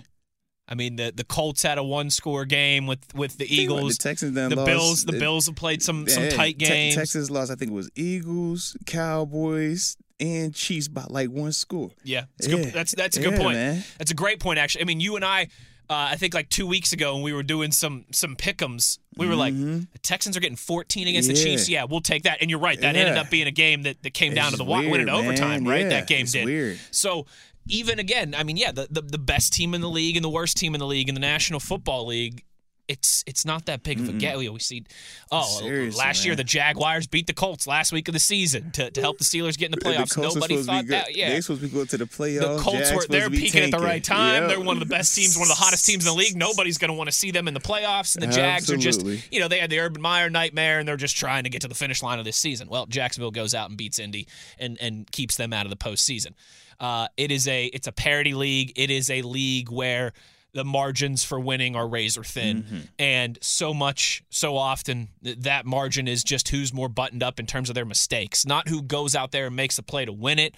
I 0.68 0.76
mean, 0.76 0.94
the 0.94 1.12
the 1.12 1.24
Colts 1.24 1.64
had 1.64 1.78
a 1.78 1.82
one 1.82 2.10
score 2.10 2.44
game 2.44 2.86
with 2.86 3.00
with 3.12 3.36
the 3.38 3.44
Think 3.44 3.68
about 3.70 3.74
it, 3.78 3.78
Eagles. 3.80 3.96
the 3.96 4.02
Texans 4.04 4.34
the 4.34 4.48
lost. 4.54 4.66
Bills, 4.66 5.04
the 5.04 5.16
It- 5.16 5.18
Bills 5.18 5.46
have 5.46 5.56
played 5.56 5.82
some 5.82 6.06
some 6.06 6.22
yeah, 6.24 6.30
tight 6.30 6.58
Te- 6.60 6.66
games. 6.66 6.94
Texas 6.94 7.28
lost. 7.28 7.50
I 7.50 7.56
think 7.56 7.72
it 7.72 7.74
was 7.74 7.90
Eagles, 7.96 8.76
Cowboys, 8.86 9.96
and 10.20 10.54
Chiefs 10.54 10.86
by 10.86 11.04
like 11.08 11.28
one 11.30 11.50
score. 11.52 11.90
Yeah, 12.04 12.24
it's 12.38 12.46
good. 12.46 12.66
That's 12.72 12.94
that's 12.94 13.16
a 13.16 13.20
good 13.20 13.32
Yeah, 13.32 13.38
point. 13.38 13.54
man. 13.56 13.84
That's 13.98 14.12
a 14.12 14.14
great 14.14 14.38
point, 14.38 14.60
actually. 14.60 14.82
I 14.82 14.84
mean, 14.84 15.00
you 15.00 15.16
and 15.16 15.24
I, 15.24 15.48
uh, 15.90 16.08
I 16.12 16.16
think 16.16 16.32
like 16.34 16.48
two 16.48 16.66
weeks 16.66 16.92
ago 16.92 17.14
when 17.14 17.22
we 17.24 17.32
were 17.32 17.42
doing 17.42 17.72
some 17.72 18.06
some 18.12 18.36
pick'ems, 18.36 18.98
we 19.16 19.26
were 19.26 19.34
like, 19.34 19.52
the 19.54 19.86
Texans 20.02 20.36
are 20.36 20.40
getting 20.40 20.56
14 20.56 21.08
against 21.08 21.28
the 21.28 21.34
Mm-hmm. 21.34 21.44
Chiefs. 21.44 21.68
Yeah, 21.68 21.84
we'll 21.84 22.00
take 22.00 22.22
that. 22.22 22.38
And 22.40 22.48
you're 22.48 22.60
right, 22.60 22.80
that 22.80 22.94
ended 22.96 23.18
up 23.18 23.28
being 23.28 23.48
a 23.48 23.50
game 23.52 23.82
that, 23.82 24.02
that 24.04 24.14
came 24.14 24.32
It's 24.32 24.40
down 24.40 24.52
to 24.52 24.56
the 24.56 24.62
just 24.64 24.70
wire, 24.70 24.80
went 24.82 24.92
weird, 24.92 25.00
into 25.08 25.12
overtime, 25.12 25.64
man. 25.64 25.72
right? 25.72 25.82
Yeah, 25.82 25.88
that 25.90 26.06
game 26.06 26.26
did. 26.26 26.44
weird. 26.44 26.78
So 26.92 27.26
even 27.68 27.98
again, 27.98 28.34
I 28.36 28.44
mean, 28.44 28.56
yeah, 28.56 28.72
the, 28.72 28.86
the 28.90 29.02
the 29.02 29.18
best 29.18 29.52
team 29.52 29.74
in 29.74 29.80
the 29.80 29.90
league 29.90 30.16
and 30.16 30.24
the 30.24 30.30
worst 30.30 30.56
team 30.56 30.74
in 30.74 30.78
the 30.78 30.86
league 30.86 31.08
in 31.08 31.14
the 31.14 31.20
National 31.20 31.60
Football 31.60 32.06
League. 32.06 32.44
It's 32.90 33.22
it's 33.24 33.44
not 33.44 33.66
that 33.66 33.84
big 33.84 34.00
of 34.00 34.08
a 34.08 34.12
gap. 34.12 34.36
We 34.36 34.48
we 34.48 34.58
see, 34.58 34.84
oh, 35.30 35.60
Seriously, 35.60 35.96
last 35.96 36.24
year 36.24 36.32
man. 36.32 36.38
the 36.38 36.44
Jaguars 36.44 37.06
beat 37.06 37.28
the 37.28 37.32
Colts 37.32 37.68
last 37.68 37.92
week 37.92 38.08
of 38.08 38.14
the 38.14 38.18
season 38.18 38.72
to, 38.72 38.90
to 38.90 39.00
help 39.00 39.18
the 39.18 39.24
Steelers 39.24 39.56
get 39.56 39.66
in 39.66 39.70
the 39.70 39.76
The 39.76 39.84
playoffs. 39.90 40.16
Were 40.16 40.22
Nobody 40.24 40.56
thought 40.60 40.88
that. 40.88 41.14
Yeah, 41.14 41.28
They 41.30 41.40
supposed 41.40 41.60
to 41.60 41.68
be 41.68 41.72
going 41.72 41.86
to 41.86 41.98
the 41.98 42.06
playoffs. 42.06 42.40
the 42.40 42.58
Colts 42.58 42.90
Jags 42.90 42.92
were 42.96 43.06
they're 43.08 43.30
peaking 43.30 43.62
at 43.62 43.70
the 43.70 43.78
right 43.78 44.02
time. 44.02 44.42
Yep. 44.42 44.48
They're 44.50 44.60
one 44.60 44.74
of 44.76 44.80
the 44.80 44.92
best 44.92 45.14
teams, 45.14 45.36
one 45.36 45.44
of 45.44 45.56
the 45.56 45.62
hottest 45.62 45.86
teams 45.86 46.04
in 46.04 46.12
the 46.12 46.18
league. 46.18 46.36
Nobody's 46.36 46.78
going 46.78 46.90
to 46.90 46.96
want 46.96 47.08
to 47.08 47.14
see 47.16 47.30
them 47.30 47.46
in 47.46 47.54
the 47.54 47.60
playoffs. 47.60 48.16
And 48.16 48.24
the 48.24 48.34
Jags 48.34 48.70
are 48.72 48.76
just, 48.76 49.06
you 49.30 49.38
know, 49.38 49.46
they 49.46 49.60
had 49.60 49.70
the 49.70 49.78
Urban 49.78 50.02
Meyer 50.02 50.28
nightmare, 50.28 50.80
and 50.80 50.88
they're 50.88 50.96
just 50.96 51.16
trying 51.16 51.44
to 51.44 51.50
get 51.50 51.62
to 51.62 51.68
the 51.68 51.76
finish 51.76 52.02
line 52.02 52.18
of 52.18 52.24
this 52.24 52.36
season. 52.36 52.68
Well, 52.68 52.86
Jacksonville 52.86 53.30
goes 53.30 53.54
out 53.54 53.68
and 53.68 53.78
beats 53.78 54.00
Indy 54.00 54.26
and 54.58 54.76
and 54.80 55.08
keeps 55.12 55.36
them 55.36 55.52
out 55.52 55.64
of 55.64 55.70
the 55.70 55.76
postseason. 55.76 56.32
Uh, 56.80 57.06
it 57.16 57.30
is 57.30 57.46
a 57.46 57.66
it's 57.66 57.86
a 57.86 57.92
parity 57.92 58.34
league. 58.34 58.72
It 58.74 58.90
is 58.90 59.10
a 59.10 59.22
league 59.22 59.70
where 59.70 60.12
the 60.52 60.64
margins 60.64 61.24
for 61.24 61.38
winning 61.38 61.76
are 61.76 61.86
razor 61.88 62.24
thin, 62.24 62.62
Mm-hmm. 62.62 62.78
and 62.98 63.38
so 63.40 63.72
much, 63.74 64.22
so 64.30 64.56
often, 64.56 65.08
that 65.22 65.64
margin 65.66 66.08
is 66.08 66.24
just 66.24 66.48
who's 66.48 66.72
more 66.72 66.88
buttoned 66.88 67.22
up 67.22 67.38
in 67.38 67.46
terms 67.46 67.68
of 67.68 67.74
their 67.74 67.84
mistakes, 67.84 68.44
not 68.46 68.68
who 68.68 68.82
goes 68.82 69.14
out 69.14 69.30
there 69.30 69.46
and 69.46 69.56
makes 69.56 69.78
a 69.78 69.82
play 69.82 70.04
to 70.04 70.12
win 70.12 70.38
it 70.38 70.54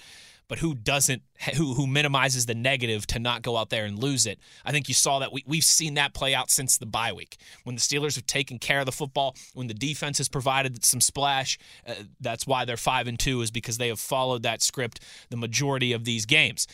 but 0.49 0.59
who 0.59 0.75
doesn't 0.75 1.23
who 1.57 1.73
who 1.73 1.87
minimizes 1.87 2.45
the 2.45 2.55
negative 2.55 3.07
to 3.07 3.19
not 3.19 3.41
go 3.41 3.57
out 3.57 3.71
there 3.71 3.87
and 3.87 3.99
lose 3.99 4.27
it. 4.27 4.39
I 4.67 4.73
think 4.73 4.87
you 4.87 4.93
saw 4.93 5.21
that 5.21 5.33
we 5.33 5.43
we've 5.47 5.65
seen 5.65 5.95
that 5.95 6.13
play 6.13 6.35
out 6.35 6.51
since 6.51 6.77
the 6.77 6.85
bye 6.85 7.13
week. 7.13 7.39
When 7.65 7.75
the 7.75 7.81
Steelers 7.81 8.17
have 8.17 8.27
taken 8.27 8.59
care 8.59 8.81
of 8.81 8.85
the 8.85 8.93
football, 8.93 9.35
when 9.55 9.69
the 9.69 9.73
defense 9.73 10.19
has 10.19 10.29
provided 10.29 10.85
some 10.85 11.01
splash, 11.01 11.59
uh, 11.87 11.95
that's 12.21 12.47
why 12.47 12.67
they're 12.67 12.77
5 12.77 13.07
and 13.07 13.19
2 13.19 13.41
is 13.41 13.51
because 13.51 13.79
they 13.79 13.89
have 13.89 14.01
followed 14.01 14.43
that 14.43 14.61
script 14.61 15.01
the 15.31 15.39
majority 15.39 15.93
of 15.95 16.05
these 16.05 16.27
games. 16.27 16.67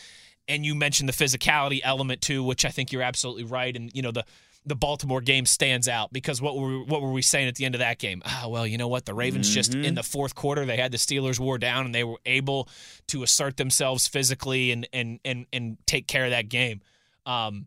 And 0.49 0.65
you 0.65 0.75
mentioned 0.75 1.09
the 1.09 1.13
physicality 1.13 1.81
element 1.83 2.23
too, 2.23 2.43
which 2.43 2.65
I 2.65 2.71
think 2.71 2.93
you're 2.93 3.03
absolutely 3.03 3.45
right 3.45 3.77
and 3.77 3.91
you 3.95 4.03
know 4.03 4.13
the 4.13 4.25
the 4.67 4.75
Baltimore 4.75 5.21
game 5.21 5.47
stands 5.47 5.89
out 5.89 6.13
because 6.13 6.43
what 6.43 6.57
were 6.57 6.81
what 6.81 7.01
were 7.01 7.13
we 7.13 7.23
saying 7.23 7.49
at 7.49 7.55
the 7.55 7.65
end 7.65 7.75
of 7.75 7.79
that 7.81 7.99
game? 7.99 8.23
Ah, 8.25 8.47
well, 8.49 8.67
you 8.67 8.77
know 8.77 8.89
what? 8.89 9.07
The 9.07 9.15
Ravens 9.15 9.49
just 9.49 9.75
in 9.75 9.95
the 9.95 10.03
fourth 10.03 10.35
quarter 10.35 10.67
they 10.67 10.77
had 10.77 10.93
the 10.93 10.99
Steelers 10.99 11.41
wore 11.41 11.59
down 11.59 11.87
and 11.87 11.95
they 11.95 12.05
were 12.05 12.19
able 12.27 12.69
to 13.09 13.23
assert 13.23 13.57
themselves 13.57 14.07
physically 14.07 14.71
and 14.71 14.87
and 14.93 15.21
and 15.25 15.47
and 15.53 15.79
take 15.87 16.07
care 16.07 16.25
of 16.25 16.31
that 16.31 16.49
game. 16.49 16.81
Um, 17.25 17.67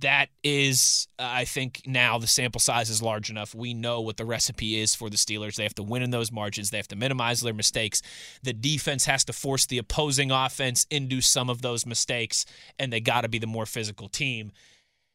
that 0.00 0.28
is, 0.42 1.06
uh, 1.18 1.28
I 1.30 1.44
think 1.44 1.82
now 1.86 2.18
the 2.18 2.26
sample 2.26 2.60
size 2.60 2.88
is 2.88 3.02
large 3.02 3.30
enough. 3.30 3.54
We 3.54 3.74
know 3.74 4.00
what 4.00 4.16
the 4.16 4.24
recipe 4.24 4.80
is 4.80 4.94
for 4.94 5.10
the 5.10 5.16
Steelers. 5.16 5.56
They 5.56 5.62
have 5.62 5.74
to 5.74 5.82
win 5.82 6.02
in 6.02 6.10
those 6.10 6.32
margins. 6.32 6.70
They 6.70 6.78
have 6.78 6.88
to 6.88 6.96
minimize 6.96 7.40
their 7.40 7.52
mistakes. 7.52 8.00
The 8.42 8.52
defense 8.52 9.04
has 9.04 9.24
to 9.24 9.32
force 9.32 9.66
the 9.66 9.78
opposing 9.78 10.30
offense 10.30 10.86
into 10.90 11.20
some 11.20 11.50
of 11.50 11.62
those 11.62 11.84
mistakes, 11.84 12.46
and 12.78 12.92
they 12.92 13.00
got 13.00 13.20
to 13.20 13.28
be 13.28 13.38
the 13.38 13.46
more 13.46 13.66
physical 13.66 14.08
team. 14.08 14.50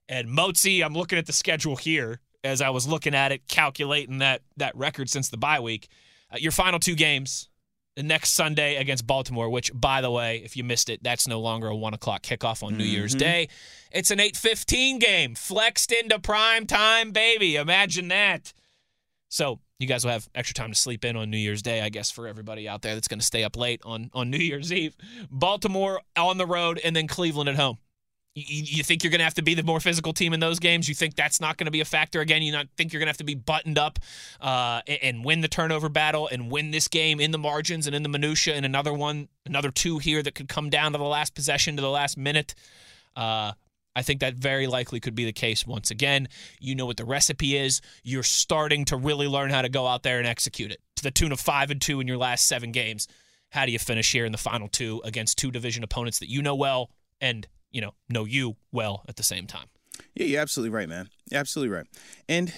And 0.08 0.30
Motzi, 0.30 0.84
I'm 0.84 0.94
looking 0.94 1.18
at 1.18 1.26
the 1.26 1.34
schedule 1.34 1.76
here 1.76 2.22
as 2.44 2.62
I 2.62 2.70
was 2.70 2.88
looking 2.88 3.16
at 3.16 3.32
it, 3.32 3.48
calculating 3.48 4.20
that 4.20 4.42
that 4.58 4.76
record 4.76 5.10
since 5.10 5.30
the 5.30 5.38
bye 5.38 5.60
week. 5.60 5.90
Uh, 6.32 6.38
your 6.38 6.52
final 6.52 6.80
two 6.80 6.96
games, 6.96 7.50
next 7.98 8.34
Sunday 8.34 8.76
against 8.76 9.06
Baltimore, 9.08 9.50
which, 9.50 9.72
by 9.74 10.02
the 10.02 10.12
way, 10.12 10.42
if 10.44 10.56
you 10.56 10.64
missed 10.64 10.90
it, 10.90 11.02
that's 11.04 11.28
no 11.28 11.40
longer 11.40 11.68
a 11.68 11.76
one 11.76 11.94
o'clock 11.94 12.24
kickoff 12.24 12.64
on 12.64 12.78
New 12.78 12.84
Year's 12.84 13.12
mm-hmm. 13.12 13.20
Day. 13.20 13.50
It's 13.92 14.12
an 14.12 14.20
eight 14.20 14.38
fifteen 14.38 15.00
game, 15.00 15.36
flexed 15.36 15.92
into 15.92 16.20
prime 16.20 16.66
time, 16.66 17.12
baby. 17.12 17.56
Imagine 17.56 18.08
that. 18.10 18.54
So 19.30 19.60
you 19.80 19.88
guys 19.88 20.04
will 20.04 20.12
have 20.12 20.30
extra 20.34 20.54
time 20.54 20.72
to 20.72 20.76
sleep 20.78 21.06
in 21.06 21.16
on 21.16 21.30
New 21.30 21.38
Year's 21.38 21.62
Day, 21.62 21.82
I 21.82 21.90
guess, 21.90 22.10
for 22.10 22.28
everybody 22.28 22.68
out 22.68 22.82
there 22.82 22.94
that's 22.96 23.08
going 23.08 23.20
to 23.20 23.26
stay 23.26 23.44
up 23.44 23.58
late 23.58 23.82
on 23.84 24.10
on 24.14 24.30
New 24.30 24.38
Year's 24.38 24.72
Eve. 24.72 24.96
Baltimore 25.30 26.02
on 26.16 26.38
the 26.38 26.46
road, 26.46 26.80
and 26.84 26.96
then 26.96 27.08
Cleveland 27.08 27.50
at 27.50 27.56
home. 27.56 27.78
You, 28.40 28.84
think 28.84 29.04
you're 29.04 29.10
going 29.10 29.18
to 29.18 29.24
have 29.24 29.34
to 29.36 29.42
be 29.42 29.56
the 29.56 29.64
more 29.64 29.80
physical 29.80 30.14
team 30.14 30.32
in 30.32 30.40
those 30.40 30.60
games? 30.60 30.88
You 30.88 30.94
think 30.94 31.16
that's 31.16 31.42
not 31.42 31.58
going 31.58 31.66
to 31.66 31.72
be 31.72 31.82
a 31.82 31.86
factor 31.86 32.22
again? 32.22 32.44
You 32.44 32.52
not 32.52 32.68
think 32.78 32.94
you're 32.94 33.00
going 33.00 33.08
to 33.08 33.10
have 33.10 33.18
to 33.18 33.24
be 33.24 33.34
buttoned 33.34 33.80
up 33.80 33.98
uh, 34.40 34.82
and, 34.86 35.00
and 35.02 35.26
win 35.26 35.42
the 35.42 35.48
turnover 35.48 35.90
battle 35.90 36.30
and 36.32 36.52
win 36.52 36.70
this 36.70 36.88
game 36.88 37.20
in 37.20 37.32
the 37.32 37.40
margins 37.40 37.88
and 37.88 37.96
in 37.96 38.04
the 38.04 38.10
minutia, 38.10 38.54
and 38.54 38.64
another 38.64 38.94
one, 38.94 39.28
another 39.48 39.72
two 39.72 39.98
here 39.98 40.22
that 40.22 40.36
could 40.36 40.48
come 40.48 40.70
down 40.70 40.92
to 40.92 41.00
the 41.00 41.04
last 41.04 41.34
possession 41.34 41.78
to 41.78 41.82
the 41.82 41.90
last 41.90 42.16
minute. 42.16 42.54
Uh, 43.16 43.54
I 43.96 44.04
think 44.04 44.20
that 44.20 44.36
very 44.36 44.68
likely 44.68 45.00
could 45.00 45.16
be 45.16 45.26
the 45.26 45.34
case 45.34 45.66
once 45.66 45.90
again. 45.90 46.28
You 46.60 46.76
know 46.76 46.86
what 46.86 46.98
the 46.98 47.06
recipe 47.06 47.58
is. 47.58 47.82
You're 48.04 48.22
starting 48.22 48.86
to 48.86 48.98
really 48.98 49.28
learn 49.28 49.50
how 49.50 49.64
to 49.64 49.70
go 49.70 49.88
out 49.88 50.04
there 50.04 50.20
and 50.20 50.28
execute 50.28 50.72
it 50.72 50.80
to 50.98 51.04
the 51.04 51.10
tune 51.10 51.32
of 51.32 51.40
five 51.40 51.72
and 51.72 51.82
two 51.82 52.00
in 52.00 52.08
your 52.08 52.18
last 52.18 52.46
seven 52.46 52.72
games. 52.72 53.08
How 53.50 53.66
do 53.66 53.72
you 53.72 53.80
finish 53.80 54.12
here 54.12 54.26
in 54.26 54.32
the 54.32 54.38
final 54.38 54.68
two 54.68 55.02
against 55.04 55.40
two 55.40 55.50
division 55.50 55.84
opponents 55.84 56.20
that 56.20 56.30
you 56.30 56.44
know 56.44 56.54
well 56.54 56.92
and 57.20 57.48
you 57.78 57.82
know 57.82 57.94
know 58.10 58.26
you 58.26 58.56
well 58.72 59.04
at 59.08 59.18
the 59.18 59.24
same 59.24 59.46
time? 59.46 59.68
Yeah, 60.16 60.26
you're 60.26 60.42
absolutely 60.42 60.76
right, 60.76 60.90
man. 60.90 61.10
You're 61.30 61.40
absolutely 61.40 61.76
right. 61.76 61.86
And 62.28 62.52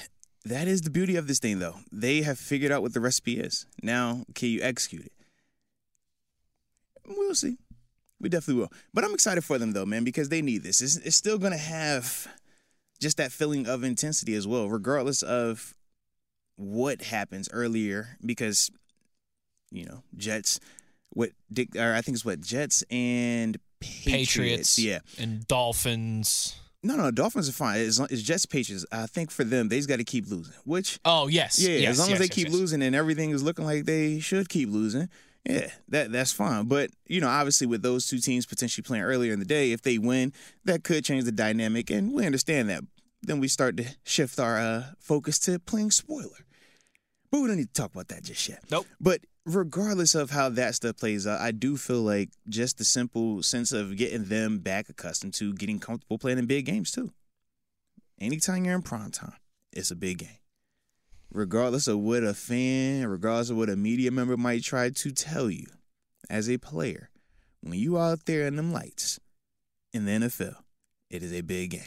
that 0.46 0.66
is 0.70 0.82
the 0.82 0.90
beauty 0.90 1.18
of 1.18 1.28
this 1.28 1.40
thing, 1.40 1.60
though. 1.60 1.76
They 1.92 2.22
have 2.22 2.40
figured 2.40 2.72
out 2.72 2.82
what 2.82 2.94
the 2.94 3.02
recipe 3.02 3.38
is. 3.38 3.66
Now, 3.84 4.24
can 4.34 4.48
you 4.48 4.62
execute 4.62 5.08
it? 5.08 5.12
We'll 7.06 7.36
see. 7.36 7.58
We 8.22 8.30
definitely 8.30 8.62
will. 8.62 8.72
But 8.94 9.04
I'm 9.04 9.14
excited 9.14 9.44
for 9.44 9.58
them, 9.58 9.74
though, 9.74 9.86
man, 9.86 10.06
because 10.06 10.30
they 10.30 10.42
need 10.42 10.64
this. 10.64 10.80
It's, 10.82 10.96
it's 10.96 11.18
still 11.18 11.38
going 11.38 11.52
to 11.52 11.58
have 11.58 12.28
just 13.02 13.18
that 13.18 13.34
feeling 13.34 13.68
of 13.68 13.84
intensity 13.84 14.36
as 14.36 14.48
well, 14.48 14.70
regardless 14.70 15.22
of 15.22 15.74
what 16.56 17.02
happens 17.02 17.50
earlier, 17.52 18.18
because, 18.26 18.72
you 19.70 19.86
know, 19.86 20.04
Jets, 20.16 20.62
what 21.10 21.32
Dick, 21.52 21.76
or 21.76 21.94
I 21.94 22.00
think 22.02 22.16
it's 22.16 22.26
what, 22.26 22.40
Jets 22.40 22.86
and 22.90 23.58
Patriots. 23.80 24.06
Patriots, 24.34 24.80
Yeah. 24.80 25.00
and 25.18 25.48
Dolphins. 25.48 26.56
No, 26.82 26.96
no, 26.96 27.12
Dolphins 27.12 27.50
are 27.50 27.54
fine. 27.54 27.80
It's, 27.82 28.00
it's 28.00 28.22
Jets 28.22 28.46
Patriots. 28.46 28.86
I 28.92 29.06
think 29.06 29.32
for 29.32 29.44
them, 29.44 29.68
they 29.68 29.78
just 29.78 29.90
got 29.90 29.98
to 29.98 30.06
keep 30.06 30.28
losing. 30.28 30.54
Which, 30.64 31.00
Oh 31.04 31.28
yes, 31.28 31.60
yeah, 31.60 31.72
yes, 31.78 31.92
as 31.92 32.00
long 32.00 32.10
yes, 32.10 32.14
as 32.16 32.20
they 32.20 32.26
yes, 32.26 32.36
keep 32.36 32.50
losing 32.50 32.82
and 32.82 32.96
everything 32.96 33.32
is 33.32 33.44
looking 33.44 33.66
like 33.66 33.86
they 33.86 34.20
should 34.20 34.48
keep 34.48 34.70
losing, 34.70 35.10
yeah, 35.46 35.70
that 35.90 36.12
that's 36.12 36.32
fine. 36.32 36.66
But 36.66 36.92
you 37.06 37.20
know, 37.20 37.28
obviously, 37.28 37.68
with 37.68 37.82
those 37.82 38.08
two 38.08 38.20
teams 38.20 38.46
potentially 38.46 38.84
playing 38.84 39.04
earlier 39.04 39.34
in 39.34 39.40
the 39.40 39.46
day, 39.46 39.72
if 39.74 39.82
they 39.82 39.98
win, 39.98 40.32
that 40.66 40.84
could 40.86 41.04
change 41.04 41.26
the 41.26 41.32
dynamic, 41.34 41.90
and 41.90 42.14
we 42.14 42.26
understand 42.26 42.70
that. 42.70 42.84
Then 43.22 43.42
we 43.42 43.50
start 43.50 43.76
to 43.78 43.86
shift 44.06 44.40
our 44.40 44.58
uh, 44.58 44.84
focus 45.00 45.38
to 45.40 45.60
playing 45.60 45.92
spoiler. 45.92 46.46
But 47.30 47.42
we 47.42 47.48
don't 47.48 47.58
need 47.58 47.74
to 47.74 47.82
talk 47.82 47.92
about 47.94 48.08
that 48.08 48.24
just 48.24 48.48
yet. 48.48 48.64
Nope. 48.72 48.88
But 49.02 49.20
regardless 49.56 50.16
of 50.16 50.32
how 50.32 50.50
that 50.50 50.76
stuff 50.76 50.98
plays 50.98 51.28
out, 51.28 51.40
I 51.40 51.52
do 51.52 51.78
feel 51.78 52.02
like 52.02 52.30
just 52.48 52.78
the 52.78 52.86
simple 52.86 53.44
sense 53.44 53.72
of 53.72 53.96
getting 53.98 54.26
them 54.26 54.60
back 54.60 54.90
accustomed 54.90 55.34
to 55.36 55.54
getting 55.54 55.80
comfortable 55.80 56.18
playing 56.18 56.40
in 56.40 56.46
big 56.46 56.66
games 56.66 56.92
too. 56.92 57.12
Anytime 58.20 58.66
you're 58.66 58.76
in 58.76 58.82
prime 58.82 59.12
time, 59.12 59.38
it's 59.72 59.92
a 59.92 59.96
big 59.96 60.20
game. 60.20 60.40
Regardless 61.32 61.88
of 61.88 62.00
what 62.00 62.24
a 62.24 62.34
fan, 62.34 63.08
regardless 63.08 63.50
of 63.50 63.58
what 63.58 63.70
a 63.70 63.76
media 63.76 64.12
member 64.12 64.36
might 64.36 64.64
try 64.64 64.90
to 64.90 65.12
tell 65.12 65.50
you 65.50 65.68
as 66.30 66.50
a 66.50 66.58
player, 66.58 67.10
when 67.62 67.78
you 67.78 67.98
out 67.98 68.26
there 68.26 68.48
in 68.48 68.56
them 68.56 68.74
lights 68.74 69.20
in 69.94 70.06
the 70.06 70.12
NFL, 70.12 70.56
it 71.10 71.24
is 71.24 71.34
a 71.34 71.42
big 71.42 71.72
game. 71.72 71.82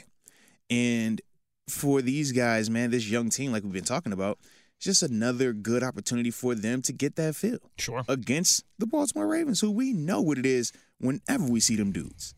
And 0.71 1.21
for 1.69 2.03
these 2.03 2.33
guys, 2.33 2.71
man, 2.71 2.91
this 2.91 3.09
young 3.09 3.31
team, 3.31 3.53
like 3.53 3.63
we've 3.63 3.73
been 3.73 3.85
talking 3.85 4.13
about, 4.13 4.39
just 4.83 5.03
another 5.03 5.53
good 5.53 5.83
opportunity 5.83 6.31
for 6.31 6.55
them 6.55 6.83
to 6.83 6.93
get 6.93 7.17
that 7.17 7.37
feel 7.37 7.59
Sure. 7.79 8.03
against 8.09 8.65
the 8.79 8.87
Baltimore 8.87 9.29
Ravens, 9.29 9.61
who 9.61 9.71
we 9.71 9.93
know 9.93 10.21
what 10.21 10.39
it 10.39 10.47
is 10.47 10.73
whenever 10.99 11.45
we 11.47 11.61
see 11.61 11.77
them 11.77 11.93
dudes. 11.93 12.35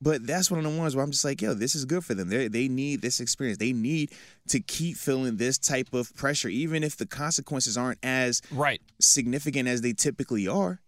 But 0.00 0.26
that's 0.26 0.50
one 0.50 0.64
of 0.64 0.70
the 0.70 0.78
ones 0.78 0.94
where 0.94 1.04
I'm 1.04 1.12
just 1.12 1.24
like, 1.24 1.40
yo, 1.40 1.54
this 1.54 1.74
is 1.74 1.84
good 1.86 2.04
for 2.04 2.14
them. 2.14 2.28
They 2.28 2.48
they 2.48 2.68
need 2.68 3.00
this 3.00 3.20
experience. 3.20 3.58
They 3.58 3.72
need 3.72 4.10
to 4.48 4.60
keep 4.60 4.96
feeling 4.96 5.36
this 5.36 5.56
type 5.56 5.94
of 5.94 6.14
pressure, 6.14 6.48
even 6.48 6.82
if 6.82 6.96
the 6.96 7.06
consequences 7.06 7.76
aren't 7.78 8.00
as 8.02 8.42
Right. 8.50 8.82
significant 9.00 9.68
as 9.68 9.80
they 9.82 9.92
typically 9.92 10.46
are. 10.48 10.80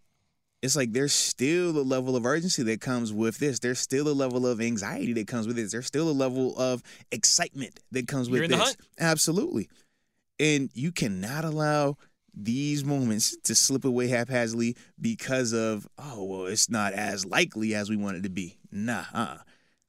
it's 0.62 0.74
like 0.74 0.92
there's 0.92 1.12
still 1.12 1.78
a 1.78 1.82
level 1.84 2.16
of 2.16 2.26
urgency 2.26 2.62
that 2.64 2.80
comes 2.80 3.12
with 3.12 3.38
this. 3.38 3.58
There's 3.60 3.78
still 3.78 4.08
a 4.08 4.16
level 4.24 4.46
of 4.46 4.60
anxiety 4.60 5.12
that 5.12 5.28
comes 5.28 5.46
with 5.46 5.54
this. 5.54 5.70
There's 5.70 5.86
still 5.86 6.08
a 6.08 6.16
level 6.24 6.58
of 6.58 6.82
excitement 7.12 7.78
that 7.92 8.08
comes 8.08 8.28
with 8.28 8.40
You're 8.40 8.48
the 8.48 8.56
this. 8.56 8.76
Absolutely. 8.98 9.68
And 10.38 10.70
you 10.74 10.92
cannot 10.92 11.44
allow 11.44 11.96
these 12.34 12.84
moments 12.84 13.36
to 13.44 13.54
slip 13.54 13.84
away 13.84 14.08
haphazardly 14.08 14.76
because 15.00 15.52
of, 15.54 15.88
oh, 15.98 16.24
well, 16.24 16.46
it's 16.46 16.68
not 16.68 16.92
as 16.92 17.24
likely 17.24 17.74
as 17.74 17.88
we 17.88 17.96
want 17.96 18.18
it 18.18 18.22
to 18.24 18.28
be. 18.28 18.58
Nah, 18.70 19.04
uh 19.14 19.38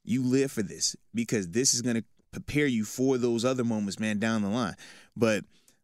You 0.06 0.24
live 0.24 0.52
for 0.52 0.64
this 0.64 0.96
because 1.14 1.50
this 1.50 1.74
is 1.74 1.82
going 1.82 1.98
to 1.98 2.04
prepare 2.32 2.66
you 2.68 2.86
for 2.86 3.18
those 3.18 3.44
other 3.44 3.64
moments, 3.66 4.00
man, 4.00 4.20
down 4.20 4.42
the 4.44 4.50
line. 4.50 4.76
But 5.16 5.44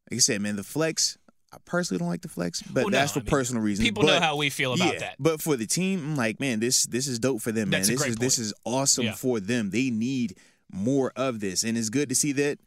like 0.09 0.17
I 0.17 0.17
said, 0.19 0.39
man, 0.41 0.55
the 0.55 0.63
flex, 0.63 1.17
I 1.51 1.57
personally 1.65 1.99
don't 1.99 2.07
like 2.07 2.21
the 2.21 2.29
flex, 2.29 2.61
but 2.61 2.83
Well, 2.85 2.91
no, 2.91 2.97
that's 2.97 3.11
for 3.11 3.19
I 3.19 3.23
mean, 3.23 3.29
personal 3.29 3.61
reasons. 3.61 3.87
People 3.87 4.03
know 4.03 4.19
how 4.21 4.37
we 4.37 4.49
feel 4.49 4.73
about 4.73 4.93
yeah, 4.93 4.99
that. 4.99 5.15
But 5.19 5.41
for 5.41 5.57
the 5.57 5.65
team, 5.65 5.99
I'm 5.99 6.15
like, 6.15 6.39
man, 6.39 6.61
this 6.61 6.85
this 6.85 7.07
is 7.07 7.19
dope 7.19 7.41
for 7.41 7.51
them, 7.51 7.69
man. 7.69 7.81
That's 7.81 7.89
a 7.89 7.95
This 7.95 8.07
is 8.07 8.15
this 8.15 8.39
is 8.39 8.53
awesome 8.63 9.05
Yeah. 9.05 9.15
for 9.15 9.41
them. 9.41 9.71
They 9.71 9.89
need 9.89 10.37
more 10.71 11.11
of 11.17 11.41
this, 11.41 11.63
and 11.63 11.77
it's 11.77 11.89
good 11.89 12.07
to 12.09 12.15
see 12.15 12.31
that 12.33 12.59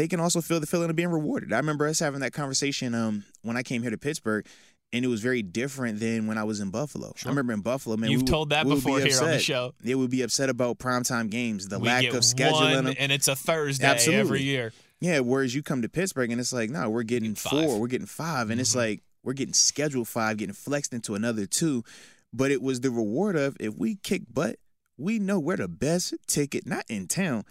they 0.00 0.08
can 0.08 0.18
also 0.18 0.40
feel 0.40 0.60
the 0.60 0.66
feeling 0.66 0.88
of 0.88 0.96
being 0.96 1.10
rewarded. 1.10 1.52
I 1.52 1.58
remember 1.58 1.86
us 1.86 1.98
having 1.98 2.20
that 2.20 2.32
conversation 2.32 2.94
um 2.94 3.24
when 3.42 3.58
I 3.58 3.62
came 3.62 3.82
here 3.82 3.90
to 3.90 3.98
Pittsburgh. 3.98 4.46
And 4.92 5.04
it 5.04 5.08
was 5.08 5.20
very 5.20 5.42
different 5.42 6.00
than 6.00 6.26
when 6.26 6.36
I 6.36 6.42
was 6.42 6.58
in 6.58 6.70
Buffalo. 6.70 7.12
I 7.24 7.28
remember 7.28 7.52
in 7.52 7.60
Buffalo, 7.60 7.96
man. 7.96 8.10
You've 8.10 8.22
we 8.22 8.26
told 8.26 8.50
that 8.50 8.64
we 8.64 8.70
would 8.72 8.78
be 8.78 8.80
before 8.80 8.98
here 8.98 9.22
on 9.22 9.30
the 9.30 9.38
show. 9.38 9.72
They 9.80 9.94
would 9.94 10.10
be 10.10 10.22
upset 10.22 10.48
about 10.48 10.78
primetime 10.80 11.30
games, 11.30 11.68
the 11.68 11.78
we 11.78 11.86
lack 11.86 12.06
of 12.06 12.22
scheduling 12.22 12.86
them. 12.86 12.94
and 12.98 13.12
it's 13.12 13.28
a 13.28 13.36
Thursday 13.36 13.86
Absolutely. 13.86 14.20
every 14.20 14.42
year. 14.42 14.72
Yeah, 15.00 15.20
whereas 15.20 15.54
you 15.54 15.62
come 15.62 15.82
to 15.82 15.88
Pittsburgh 15.88 16.32
and 16.32 16.40
it's 16.40 16.52
like, 16.52 16.70
no, 16.70 16.90
we're 16.90 17.04
getting. 17.04 17.34
Mm-hmm. 17.34 17.66
four, 17.66 17.78
we're 17.78 17.86
getting 17.86 18.08
five, 18.08 18.50
and 18.50 18.60
it's 18.60 18.74
like 18.74 19.02
we're 19.22 19.34
getting 19.34 19.54
scheduled 19.54 20.08
five, 20.08 20.38
getting 20.38 20.54
flexed 20.54 20.92
into 20.92 21.14
another 21.14 21.46
two. 21.46 21.84
But 22.32 22.50
it 22.50 22.60
was 22.60 22.80
the 22.80 22.90
reward 22.90 23.36
of 23.36 23.56
if 23.60 23.76
we 23.76 23.94
kick 23.94 24.22
butt, 24.32 24.56
we 24.98 25.20
know 25.20 25.38
we're 25.38 25.58
the 25.58 25.68
best 25.68 26.14
ticket, 26.26 26.66
not 26.66 26.84
in 26.88 27.06
town, 27.06 27.44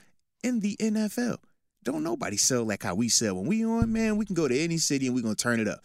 in 0.44 0.60
the 0.60 0.76
NFL. 0.78 1.38
Don't 1.84 2.04
nobody 2.04 2.38
sell 2.38 2.66
like 2.66 2.84
how 2.84 2.96
we 2.96 3.10
sell. 3.10 3.36
When 3.36 3.46
we 3.46 3.66
on, 3.66 3.92
man, 3.92 4.18
we 4.18 4.26
can 4.26 4.36
go 4.36 4.48
to 4.48 4.58
any 4.58 4.78
city 4.78 5.08
and 5.08 5.16
we're 5.16 5.24
gonna 5.24 5.36
turn 5.36 5.60
it 5.60 5.68
up. 5.68 5.80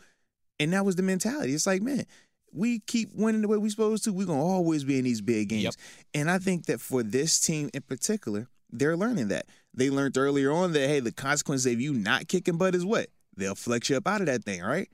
And 0.58 0.72
that 0.72 0.84
was 0.84 0.96
the 0.96 1.02
mentality. 1.02 1.54
It's 1.54 1.66
like, 1.66 1.82
man, 1.82 2.04
we 2.52 2.80
keep 2.80 3.10
winning 3.14 3.42
the 3.42 3.48
way 3.48 3.58
we 3.58 3.70
supposed 3.70 4.04
to, 4.04 4.12
we're 4.12 4.26
gonna 4.26 4.44
always 4.44 4.84
be 4.84 4.98
in 4.98 5.04
these 5.04 5.20
big 5.20 5.48
games. 5.48 5.64
Yep. 5.64 5.74
And 6.14 6.30
I 6.30 6.38
think 6.38 6.66
that 6.66 6.80
for 6.80 7.02
this 7.02 7.40
team 7.40 7.70
in 7.74 7.82
particular, 7.82 8.48
they're 8.70 8.96
learning 8.96 9.28
that. 9.28 9.46
They 9.72 9.90
learned 9.90 10.16
earlier 10.16 10.52
on 10.52 10.72
that 10.72 10.88
hey, 10.88 11.00
the 11.00 11.12
consequence 11.12 11.66
of 11.66 11.80
you 11.80 11.94
not 11.94 12.28
kicking 12.28 12.58
butt 12.58 12.74
is 12.74 12.84
what? 12.84 13.08
They'll 13.36 13.54
flex 13.54 13.90
you 13.90 13.96
up 13.96 14.06
out 14.06 14.20
of 14.20 14.26
that 14.26 14.44
thing, 14.44 14.62
right? 14.62 14.88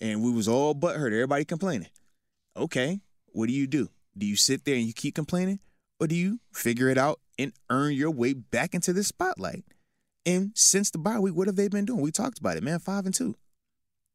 And 0.00 0.22
we 0.22 0.30
was 0.30 0.48
all 0.48 0.74
butthurt, 0.74 1.12
everybody 1.12 1.44
complaining. 1.44 1.88
Okay, 2.56 3.00
what 3.28 3.46
do 3.46 3.52
you 3.52 3.66
do? 3.66 3.88
Do 4.16 4.26
you 4.26 4.36
sit 4.36 4.64
there 4.64 4.74
and 4.74 4.84
you 4.84 4.92
keep 4.92 5.14
complaining? 5.14 5.60
Or 6.00 6.06
do 6.06 6.14
you 6.14 6.40
figure 6.52 6.88
it 6.88 6.98
out 6.98 7.20
and 7.38 7.52
earn 7.70 7.94
your 7.94 8.10
way 8.10 8.32
back 8.32 8.74
into 8.74 8.92
the 8.92 9.02
spotlight? 9.02 9.64
And 10.32 10.52
since 10.54 10.90
the 10.90 10.98
bye 10.98 11.18
week, 11.18 11.34
what 11.34 11.46
have 11.46 11.56
they 11.56 11.68
been 11.68 11.84
doing? 11.84 12.00
We 12.00 12.10
talked 12.10 12.38
about 12.38 12.56
it, 12.56 12.62
man. 12.62 12.78
Five 12.78 13.06
and 13.06 13.14
two. 13.14 13.34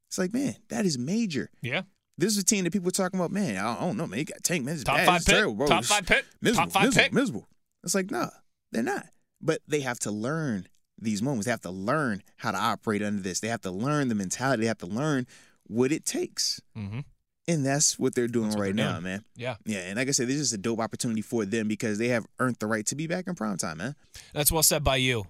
It's 0.07 0.17
like, 0.17 0.33
man, 0.33 0.55
that 0.69 0.85
is 0.85 0.97
major. 0.97 1.49
Yeah. 1.61 1.83
This 2.17 2.31
is 2.33 2.37
a 2.37 2.43
team 2.45 2.63
that 2.65 2.71
people 2.73 2.89
are 2.89 2.91
talking 2.91 3.19
about, 3.19 3.31
man. 3.31 3.57
I 3.57 3.79
don't 3.79 3.97
know, 3.97 4.05
man. 4.05 4.19
You 4.19 4.25
got 4.25 4.43
tank, 4.43 4.63
man. 4.63 4.75
It's 4.75 4.83
Top 4.83 4.97
bad. 4.97 5.07
five 5.07 5.25
terrible, 5.25 5.55
bro. 5.55 5.67
Top 5.67 5.79
It's 5.79 5.89
five 5.89 6.05
pick. 6.05 6.25
Miserable, 6.41 6.65
Top 6.65 6.71
five 6.73 6.83
miserable, 6.85 7.03
pick. 7.03 7.13
miserable. 7.13 7.47
It's 7.83 7.95
like, 7.95 8.11
nah, 8.11 8.29
they're 8.71 8.83
not. 8.83 9.07
But 9.41 9.61
they 9.67 9.79
have 9.79 9.97
to 9.99 10.11
learn 10.11 10.67
these 11.01 11.23
moments. 11.23 11.45
They 11.45 11.51
have 11.51 11.61
to 11.61 11.71
learn 11.71 12.21
how 12.37 12.51
to 12.51 12.57
operate 12.59 13.01
under 13.01 13.21
this. 13.21 13.39
They 13.39 13.47
have 13.47 13.61
to 13.61 13.71
learn 13.71 14.07
the 14.09 14.15
mentality. 14.15 14.61
They 14.61 14.67
have 14.67 14.77
to 14.79 14.85
learn 14.85 15.25
what 15.65 15.91
it 15.91 16.05
takes. 16.05 16.61
Mm-hmm. 16.77 16.99
And 17.47 17.65
that's 17.65 17.97
what 17.99 18.13
they're 18.15 18.27
doing 18.27 18.49
what 18.51 18.59
right 18.59 18.75
they're 18.75 18.85
now, 18.85 18.91
doing. 18.93 19.03
man. 19.03 19.25
Yeah. 19.35 19.55
Yeah, 19.65 19.79
and 19.79 19.97
like 19.97 20.07
I 20.07 20.11
said, 20.11 20.27
this 20.27 20.37
is 20.37 20.53
a 20.53 20.57
dope 20.57 20.79
opportunity 20.79 21.21
for 21.23 21.43
them 21.45 21.67
because 21.67 21.97
they 21.97 22.09
have 22.09 22.25
earned 22.39 22.57
the 22.59 22.67
right 22.67 22.85
to 22.85 22.95
be 22.95 23.07
back 23.07 23.25
in 23.27 23.33
prime 23.35 23.57
time, 23.57 23.79
man. 23.79 23.95
That's 24.33 24.51
well 24.51 24.63
said 24.63 24.83
by 24.83 24.97
you. 24.97 25.25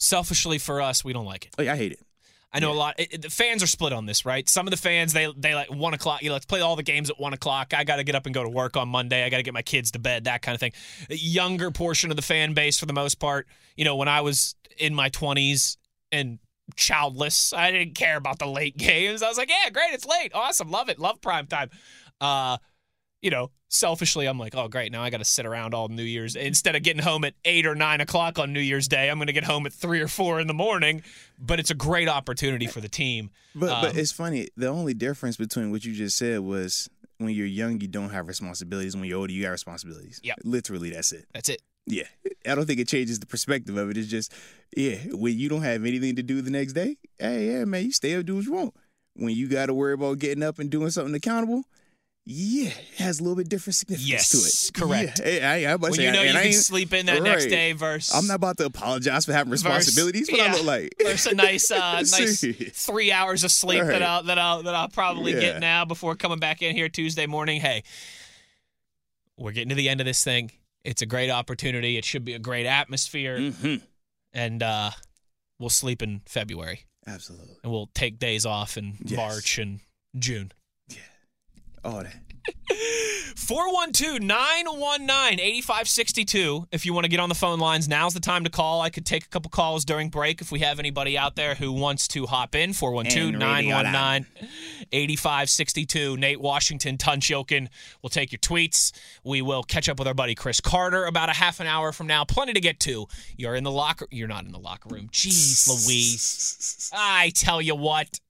Selfishly 0.00 0.58
for 0.58 0.80
us, 0.80 1.04
we 1.04 1.12
don't 1.12 1.26
like 1.26 1.46
it. 1.46 1.54
Oh, 1.58 1.62
yeah, 1.62 1.74
I 1.74 1.76
hate 1.76 1.92
it. 1.92 2.00
I 2.52 2.58
know 2.58 2.72
a 2.72 2.74
lot. 2.74 2.98
It, 2.98 3.12
it- 3.14 3.22
the 3.22 3.30
fans 3.30 3.62
are 3.62 3.68
split 3.68 3.92
on 3.92 4.06
this, 4.06 4.24
right? 4.26 4.48
Some 4.48 4.66
of 4.66 4.72
the 4.72 4.76
fans 4.76 5.12
they 5.12 5.32
they 5.36 5.54
like 5.54 5.70
one 5.70 5.94
o'clock. 5.94 6.20
You 6.22 6.30
know, 6.30 6.34
let's 6.34 6.46
play 6.46 6.60
all 6.60 6.74
the 6.74 6.82
games 6.82 7.08
at 7.08 7.20
one 7.20 7.32
o'clock. 7.32 7.72
I 7.72 7.84
got 7.84 7.96
to 7.96 8.02
get 8.04 8.16
up 8.16 8.26
and 8.26 8.34
go 8.34 8.42
to 8.42 8.48
work 8.48 8.76
on 8.76 8.88
Monday. 8.88 9.22
I 9.24 9.28
got 9.28 9.36
to 9.36 9.44
get 9.44 9.54
my 9.54 9.62
kids 9.62 9.92
to 9.92 10.00
bed. 10.00 10.24
That 10.24 10.42
kind 10.42 10.54
of 10.54 10.60
thing. 10.60 10.72
Younger 11.10 11.70
portion 11.70 12.10
of 12.10 12.16
the 12.16 12.22
fan 12.22 12.52
base, 12.54 12.76
for 12.78 12.86
the 12.86 12.92
most 12.92 13.20
part, 13.20 13.46
you 13.76 13.84
know, 13.84 13.94
when 13.94 14.08
I 14.08 14.22
was 14.22 14.56
in 14.78 14.96
my 14.96 15.10
twenties 15.10 15.76
and 16.10 16.40
childless, 16.74 17.52
I 17.52 17.70
didn't 17.70 17.94
care 17.94 18.16
about 18.16 18.40
the 18.40 18.46
late 18.46 18.76
games. 18.76 19.22
I 19.22 19.28
was 19.28 19.38
like, 19.38 19.48
yeah, 19.50 19.70
great, 19.70 19.92
it's 19.92 20.06
late, 20.06 20.32
awesome, 20.34 20.70
love 20.72 20.88
it, 20.88 20.98
love 20.98 21.20
prime 21.20 21.46
time. 21.46 21.70
Uh, 22.20 22.58
you 23.22 23.30
know, 23.30 23.50
selfishly, 23.68 24.26
I'm 24.26 24.38
like, 24.38 24.54
oh, 24.56 24.68
great. 24.68 24.92
Now 24.92 25.02
I 25.02 25.10
got 25.10 25.18
to 25.18 25.24
sit 25.24 25.46
around 25.46 25.74
all 25.74 25.88
New 25.88 26.02
Year's. 26.02 26.36
Instead 26.36 26.74
of 26.74 26.82
getting 26.82 27.02
home 27.02 27.24
at 27.24 27.34
eight 27.44 27.66
or 27.66 27.74
nine 27.74 28.00
o'clock 28.00 28.38
on 28.38 28.52
New 28.52 28.60
Year's 28.60 28.88
Day, 28.88 29.10
I'm 29.10 29.18
going 29.18 29.26
to 29.26 29.32
get 29.32 29.44
home 29.44 29.66
at 29.66 29.72
three 29.72 30.00
or 30.00 30.08
four 30.08 30.40
in 30.40 30.46
the 30.46 30.54
morning. 30.54 31.02
But 31.38 31.60
it's 31.60 31.70
a 31.70 31.74
great 31.74 32.08
opportunity 32.08 32.66
for 32.66 32.80
the 32.80 32.88
team. 32.88 33.30
But 33.54 33.82
but 33.82 33.90
Um, 33.90 33.98
it's 33.98 34.12
funny. 34.12 34.48
The 34.56 34.68
only 34.68 34.94
difference 34.94 35.36
between 35.36 35.70
what 35.70 35.84
you 35.84 35.92
just 35.92 36.16
said 36.16 36.40
was 36.40 36.88
when 37.18 37.34
you're 37.34 37.46
young, 37.46 37.80
you 37.80 37.88
don't 37.88 38.10
have 38.10 38.28
responsibilities. 38.28 38.96
When 38.96 39.04
you're 39.04 39.18
older, 39.18 39.32
you 39.32 39.42
got 39.42 39.50
responsibilities. 39.50 40.20
Yeah. 40.22 40.34
Literally, 40.42 40.90
that's 40.90 41.12
it. 41.12 41.26
That's 41.34 41.48
it. 41.48 41.60
Yeah. 41.86 42.04
I 42.46 42.54
don't 42.54 42.66
think 42.66 42.80
it 42.80 42.88
changes 42.88 43.18
the 43.18 43.26
perspective 43.26 43.76
of 43.76 43.90
it. 43.90 43.96
It's 43.96 44.08
just, 44.08 44.32
yeah, 44.76 44.96
when 45.12 45.38
you 45.38 45.48
don't 45.48 45.62
have 45.62 45.84
anything 45.84 46.16
to 46.16 46.22
do 46.22 46.40
the 46.40 46.50
next 46.50 46.72
day, 46.72 46.96
hey, 47.18 47.52
yeah, 47.52 47.64
man, 47.64 47.84
you 47.84 47.92
stay 47.92 48.14
up, 48.16 48.24
do 48.24 48.36
what 48.36 48.44
you 48.44 48.52
want. 48.52 48.74
When 49.14 49.34
you 49.34 49.48
got 49.48 49.66
to 49.66 49.74
worry 49.74 49.92
about 49.92 50.18
getting 50.18 50.42
up 50.42 50.58
and 50.58 50.70
doing 50.70 50.90
something 50.90 51.14
accountable, 51.14 51.64
yeah, 52.26 52.68
it 52.68 52.98
has 52.98 53.18
a 53.18 53.22
little 53.22 53.36
bit 53.36 53.48
different 53.48 53.74
significance 53.76 54.08
Yes, 54.08 54.28
to 54.30 54.36
it. 54.38 54.78
correct. 54.78 55.18
Yeah, 55.20 55.24
hey, 55.24 55.64
I, 55.66 55.72
I 55.72 55.76
when 55.76 55.92
say, 55.94 56.04
you 56.04 56.12
know 56.12 56.20
and 56.20 56.34
you 56.34 56.38
I 56.38 56.42
can 56.44 56.52
sleep 56.52 56.92
in 56.92 57.06
that 57.06 57.14
right. 57.14 57.22
next 57.22 57.46
day 57.46 57.72
versus... 57.72 58.14
I'm 58.14 58.26
not 58.26 58.34
about 58.36 58.58
to 58.58 58.66
apologize 58.66 59.24
for 59.24 59.32
having 59.32 59.50
versus- 59.50 59.64
responsibilities. 59.64 60.28
What 60.30 60.38
yeah, 60.38 60.52
I 60.52 60.52
look 60.56 60.64
like. 60.64 60.94
There's 60.98 61.26
a 61.26 61.34
nice, 61.34 61.70
uh, 61.70 61.96
nice 62.12 62.44
three 62.72 63.10
hours 63.10 63.42
of 63.42 63.50
sleep 63.50 63.80
Right. 63.82 63.88
that 63.88 64.02
I'll 64.02 64.22
that 64.24 64.38
I'll 64.38 64.62
that 64.62 64.74
I'll 64.74 64.88
probably 64.88 65.32
Yeah. 65.34 65.40
get 65.40 65.60
now 65.60 65.84
before 65.84 66.14
coming 66.14 66.38
back 66.38 66.62
in 66.62 66.76
here 66.76 66.88
Tuesday 66.88 67.26
morning. 67.26 67.60
Hey, 67.60 67.82
we're 69.36 69.52
getting 69.52 69.70
to 69.70 69.74
the 69.74 69.88
end 69.88 70.00
of 70.00 70.06
this 70.06 70.22
thing. 70.22 70.52
It's 70.84 71.02
a 71.02 71.06
great 71.06 71.30
opportunity. 71.30 71.96
It 71.96 72.04
should 72.04 72.24
be 72.24 72.34
a 72.34 72.38
great 72.38 72.66
atmosphere, 72.66 73.38
Mhm. 73.38 73.80
and 74.32 74.62
uh, 74.62 74.90
we'll 75.58 75.68
sleep 75.70 76.02
in 76.02 76.20
February, 76.26 76.86
Absolutely. 77.06 77.56
and 77.62 77.72
we'll 77.72 77.88
take 77.94 78.18
days 78.18 78.46
off 78.46 78.76
in 78.76 78.98
Yes. 79.04 79.16
March 79.16 79.58
and 79.58 79.80
June. 80.18 80.52
That. 81.82 82.12
412 83.36 84.20
919 84.22 85.40
8562. 85.40 86.68
If 86.72 86.86
you 86.86 86.94
want 86.94 87.04
to 87.04 87.08
get 87.08 87.20
on 87.20 87.28
the 87.28 87.34
phone 87.34 87.58
lines, 87.58 87.88
now's 87.88 88.14
the 88.14 88.20
time 88.20 88.44
to 88.44 88.50
call. 88.50 88.80
I 88.80 88.90
could 88.90 89.04
take 89.04 89.24
a 89.24 89.28
couple 89.28 89.50
calls 89.50 89.84
during 89.84 90.08
break 90.08 90.40
if 90.40 90.52
we 90.52 90.60
have 90.60 90.78
anybody 90.78 91.18
out 91.18 91.36
there 91.36 91.54
who 91.54 91.72
wants 91.72 92.06
to 92.08 92.26
hop 92.26 92.54
in. 92.54 92.72
412 92.72 93.32
919 93.32 94.26
8562. 94.92 96.16
Nate 96.16 96.40
Washington, 96.40 96.96
Tunch 96.96 97.28
Ilkin 97.28 97.68
will 98.02 98.10
take 98.10 98.32
your 98.32 98.38
tweets. 98.38 98.92
We 99.24 99.42
will 99.42 99.62
catch 99.62 99.88
up 99.88 99.98
with 99.98 100.08
our 100.08 100.14
buddy 100.14 100.34
Chris 100.34 100.60
Carter 100.60 101.04
about 101.04 101.28
a 101.28 101.34
half 101.34 101.60
an 101.60 101.66
hour 101.66 101.92
from 101.92 102.06
now. 102.06 102.24
Plenty 102.24 102.52
to 102.52 102.60
get 102.60 102.78
to. 102.80 103.06
You're 103.36 103.54
in 103.56 103.64
the 103.64 103.70
locker. 103.70 104.06
You're 104.10 104.28
not 104.28 104.44
in 104.44 104.52
the 104.52 104.58
locker 104.58 104.88
room. 104.88 105.08
Jeez 105.12 105.68
Louise. 105.68 106.90
I 106.94 107.32
tell 107.34 107.60
you 107.60 107.74
what. 107.74 108.20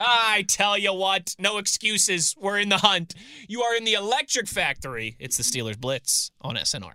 I 0.00 0.44
tell 0.46 0.78
you 0.78 0.92
what, 0.92 1.34
no 1.38 1.58
excuses. 1.58 2.34
We're 2.38 2.58
in 2.58 2.68
the 2.68 2.78
hunt. 2.78 3.14
You 3.48 3.62
are 3.62 3.74
in 3.76 3.84
the 3.84 3.94
electric 3.94 4.46
factory. 4.46 5.16
It's 5.18 5.36
the 5.36 5.42
Steelers 5.42 5.78
Blitz 5.78 6.30
on 6.40 6.56
SNR. 6.56 6.94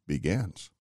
begins. 0.11 0.71